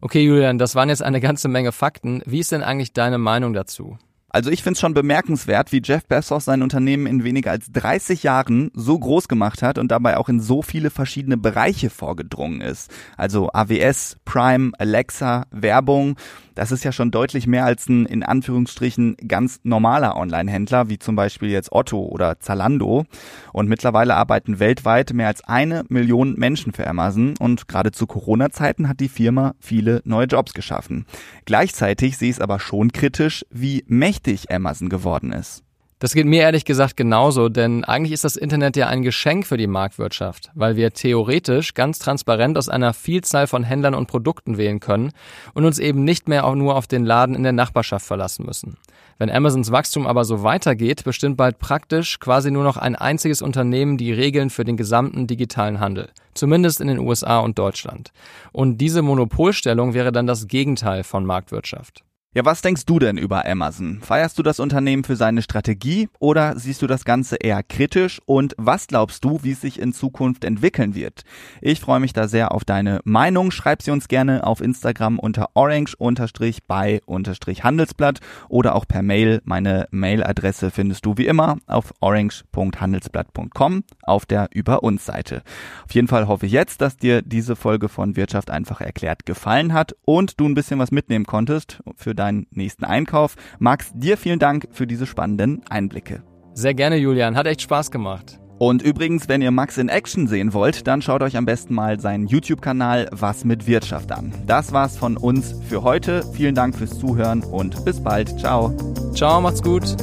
Okay, 0.00 0.22
Julian, 0.22 0.58
das 0.58 0.74
waren 0.74 0.88
jetzt 0.88 1.02
eine 1.02 1.20
ganze 1.20 1.48
Menge 1.48 1.70
Fakten. 1.70 2.22
Wie 2.24 2.40
ist 2.40 2.52
denn 2.52 2.62
eigentlich 2.62 2.94
deine 2.94 3.18
Meinung 3.18 3.52
dazu? 3.52 3.98
Also 4.34 4.50
ich 4.50 4.62
finde 4.62 4.76
es 4.76 4.80
schon 4.80 4.94
bemerkenswert, 4.94 5.72
wie 5.72 5.82
Jeff 5.84 6.06
Bezos 6.06 6.46
sein 6.46 6.62
Unternehmen 6.62 7.06
in 7.06 7.22
weniger 7.22 7.50
als 7.50 7.70
30 7.70 8.22
Jahren 8.22 8.70
so 8.72 8.98
groß 8.98 9.28
gemacht 9.28 9.60
hat 9.60 9.76
und 9.76 9.92
dabei 9.92 10.16
auch 10.16 10.30
in 10.30 10.40
so 10.40 10.62
viele 10.62 10.88
verschiedene 10.88 11.36
Bereiche 11.36 11.90
vorgedrungen 11.90 12.62
ist. 12.62 12.90
Also 13.18 13.50
AWS, 13.52 14.16
Prime, 14.24 14.72
Alexa, 14.78 15.44
Werbung. 15.50 16.16
Das 16.54 16.70
ist 16.70 16.84
ja 16.84 16.92
schon 16.92 17.10
deutlich 17.10 17.46
mehr 17.46 17.64
als 17.64 17.88
ein 17.88 18.06
in 18.06 18.22
Anführungsstrichen 18.22 19.16
ganz 19.26 19.60
normaler 19.64 20.16
Online-Händler, 20.16 20.88
wie 20.88 20.98
zum 20.98 21.14
Beispiel 21.14 21.50
jetzt 21.50 21.72
Otto 21.72 22.00
oder 22.00 22.40
Zalando. 22.40 23.04
Und 23.52 23.68
mittlerweile 23.68 24.16
arbeiten 24.16 24.58
weltweit 24.58 25.12
mehr 25.12 25.28
als 25.28 25.44
eine 25.44 25.84
Million 25.88 26.34
Menschen 26.34 26.72
für 26.72 26.86
Amazon 26.86 27.34
und 27.38 27.68
gerade 27.68 27.92
zu 27.92 28.06
Corona-Zeiten 28.06 28.88
hat 28.88 29.00
die 29.00 29.08
Firma 29.08 29.54
viele 29.60 30.02
neue 30.04 30.26
Jobs 30.26 30.52
geschaffen. 30.52 31.06
Gleichzeitig 31.46 32.18
sehe 32.18 32.30
ich 32.30 32.36
es 32.36 32.40
aber 32.40 32.60
schon 32.60 32.92
kritisch, 32.92 33.46
wie 33.50 33.84
mächtig 33.86 34.21
Amazon 34.50 34.88
geworden 34.88 35.32
ist. 35.32 35.62
Das 36.02 36.14
geht 36.14 36.26
mir 36.26 36.42
ehrlich 36.42 36.64
gesagt 36.64 36.96
genauso, 36.96 37.48
denn 37.48 37.84
eigentlich 37.84 38.10
ist 38.10 38.24
das 38.24 38.34
Internet 38.34 38.76
ja 38.76 38.88
ein 38.88 39.02
Geschenk 39.02 39.46
für 39.46 39.56
die 39.56 39.68
Marktwirtschaft, 39.68 40.50
weil 40.56 40.74
wir 40.74 40.92
theoretisch 40.92 41.74
ganz 41.74 42.00
transparent 42.00 42.58
aus 42.58 42.68
einer 42.68 42.92
Vielzahl 42.92 43.46
von 43.46 43.62
Händlern 43.62 43.94
und 43.94 44.08
Produkten 44.08 44.58
wählen 44.58 44.80
können 44.80 45.12
und 45.54 45.64
uns 45.64 45.78
eben 45.78 46.02
nicht 46.02 46.26
mehr 46.26 46.44
auch 46.44 46.56
nur 46.56 46.74
auf 46.74 46.88
den 46.88 47.04
Laden 47.04 47.36
in 47.36 47.44
der 47.44 47.52
Nachbarschaft 47.52 48.04
verlassen 48.04 48.44
müssen. 48.44 48.78
Wenn 49.18 49.30
Amazons 49.30 49.70
Wachstum 49.70 50.08
aber 50.08 50.24
so 50.24 50.42
weitergeht, 50.42 51.04
bestimmt 51.04 51.36
bald 51.36 51.60
praktisch 51.60 52.18
quasi 52.18 52.50
nur 52.50 52.64
noch 52.64 52.78
ein 52.78 52.96
einziges 52.96 53.40
Unternehmen 53.40 53.96
die 53.96 54.12
Regeln 54.12 54.50
für 54.50 54.64
den 54.64 54.76
gesamten 54.76 55.28
digitalen 55.28 55.78
Handel, 55.78 56.08
zumindest 56.34 56.80
in 56.80 56.88
den 56.88 56.98
USA 56.98 57.38
und 57.38 57.60
Deutschland. 57.60 58.10
Und 58.50 58.78
diese 58.78 59.02
Monopolstellung 59.02 59.94
wäre 59.94 60.10
dann 60.10 60.26
das 60.26 60.48
Gegenteil 60.48 61.04
von 61.04 61.24
Marktwirtschaft. 61.24 62.02
Ja, 62.34 62.46
was 62.46 62.62
denkst 62.62 62.86
du 62.86 62.98
denn 62.98 63.18
über 63.18 63.44
Amazon? 63.44 64.00
Feierst 64.00 64.38
du 64.38 64.42
das 64.42 64.58
Unternehmen 64.58 65.04
für 65.04 65.16
seine 65.16 65.42
Strategie 65.42 66.08
oder 66.18 66.58
siehst 66.58 66.80
du 66.80 66.86
das 66.86 67.04
Ganze 67.04 67.36
eher 67.36 67.62
kritisch? 67.62 68.22
Und 68.24 68.54
was 68.56 68.86
glaubst 68.86 69.22
du, 69.22 69.40
wie 69.42 69.50
es 69.50 69.60
sich 69.60 69.78
in 69.78 69.92
Zukunft 69.92 70.46
entwickeln 70.46 70.94
wird? 70.94 71.24
Ich 71.60 71.80
freue 71.80 72.00
mich 72.00 72.14
da 72.14 72.28
sehr 72.28 72.52
auf 72.52 72.64
deine 72.64 73.00
Meinung. 73.04 73.50
Schreib 73.50 73.82
sie 73.82 73.90
uns 73.90 74.08
gerne 74.08 74.46
auf 74.46 74.62
Instagram 74.62 75.18
unter 75.18 75.50
orange-by-handelsblatt 75.52 78.20
oder 78.48 78.76
auch 78.76 78.88
per 78.88 79.02
Mail. 79.02 79.42
Meine 79.44 79.86
Mailadresse 79.90 80.70
findest 80.70 81.04
du 81.04 81.18
wie 81.18 81.26
immer 81.26 81.58
auf 81.66 81.92
orange.handelsblatt.com 82.00 83.84
auf 84.04 84.24
der 84.24 84.48
Über 84.54 84.82
uns 84.82 85.04
Seite. 85.04 85.42
Auf 85.84 85.92
jeden 85.92 86.08
Fall 86.08 86.28
hoffe 86.28 86.46
ich 86.46 86.52
jetzt, 86.52 86.80
dass 86.80 86.96
dir 86.96 87.20
diese 87.20 87.56
Folge 87.56 87.90
von 87.90 88.16
Wirtschaft 88.16 88.50
einfach 88.50 88.80
erklärt 88.80 89.26
gefallen 89.26 89.74
hat 89.74 89.94
und 90.06 90.40
du 90.40 90.48
ein 90.48 90.54
bisschen 90.54 90.78
was 90.78 90.92
mitnehmen 90.92 91.26
konntest 91.26 91.82
für 91.94 92.14
deinen 92.22 92.46
nächsten 92.50 92.84
Einkauf. 92.84 93.34
Max, 93.58 93.92
dir 93.94 94.16
vielen 94.16 94.38
Dank 94.38 94.68
für 94.70 94.86
diese 94.86 95.06
spannenden 95.06 95.62
Einblicke. 95.68 96.22
Sehr 96.54 96.74
gerne, 96.74 96.96
Julian. 96.96 97.36
Hat 97.36 97.46
echt 97.46 97.62
Spaß 97.62 97.90
gemacht. 97.90 98.38
Und 98.58 98.80
übrigens, 98.80 99.28
wenn 99.28 99.42
ihr 99.42 99.50
Max 99.50 99.76
in 99.76 99.88
Action 99.88 100.28
sehen 100.28 100.52
wollt, 100.52 100.86
dann 100.86 101.02
schaut 101.02 101.22
euch 101.22 101.36
am 101.36 101.46
besten 101.46 101.74
mal 101.74 101.98
seinen 101.98 102.28
YouTube-Kanal 102.28 103.08
Was 103.10 103.44
mit 103.44 103.66
Wirtschaft 103.66 104.12
an. 104.12 104.32
Das 104.46 104.72
war's 104.72 104.96
von 104.96 105.16
uns 105.16 105.56
für 105.68 105.82
heute. 105.82 106.22
Vielen 106.32 106.54
Dank 106.54 106.76
fürs 106.76 106.96
Zuhören 106.96 107.42
und 107.42 107.84
bis 107.84 108.00
bald. 108.00 108.38
Ciao. 108.38 108.72
Ciao, 109.14 109.40
macht's 109.40 109.62
gut. 109.62 109.96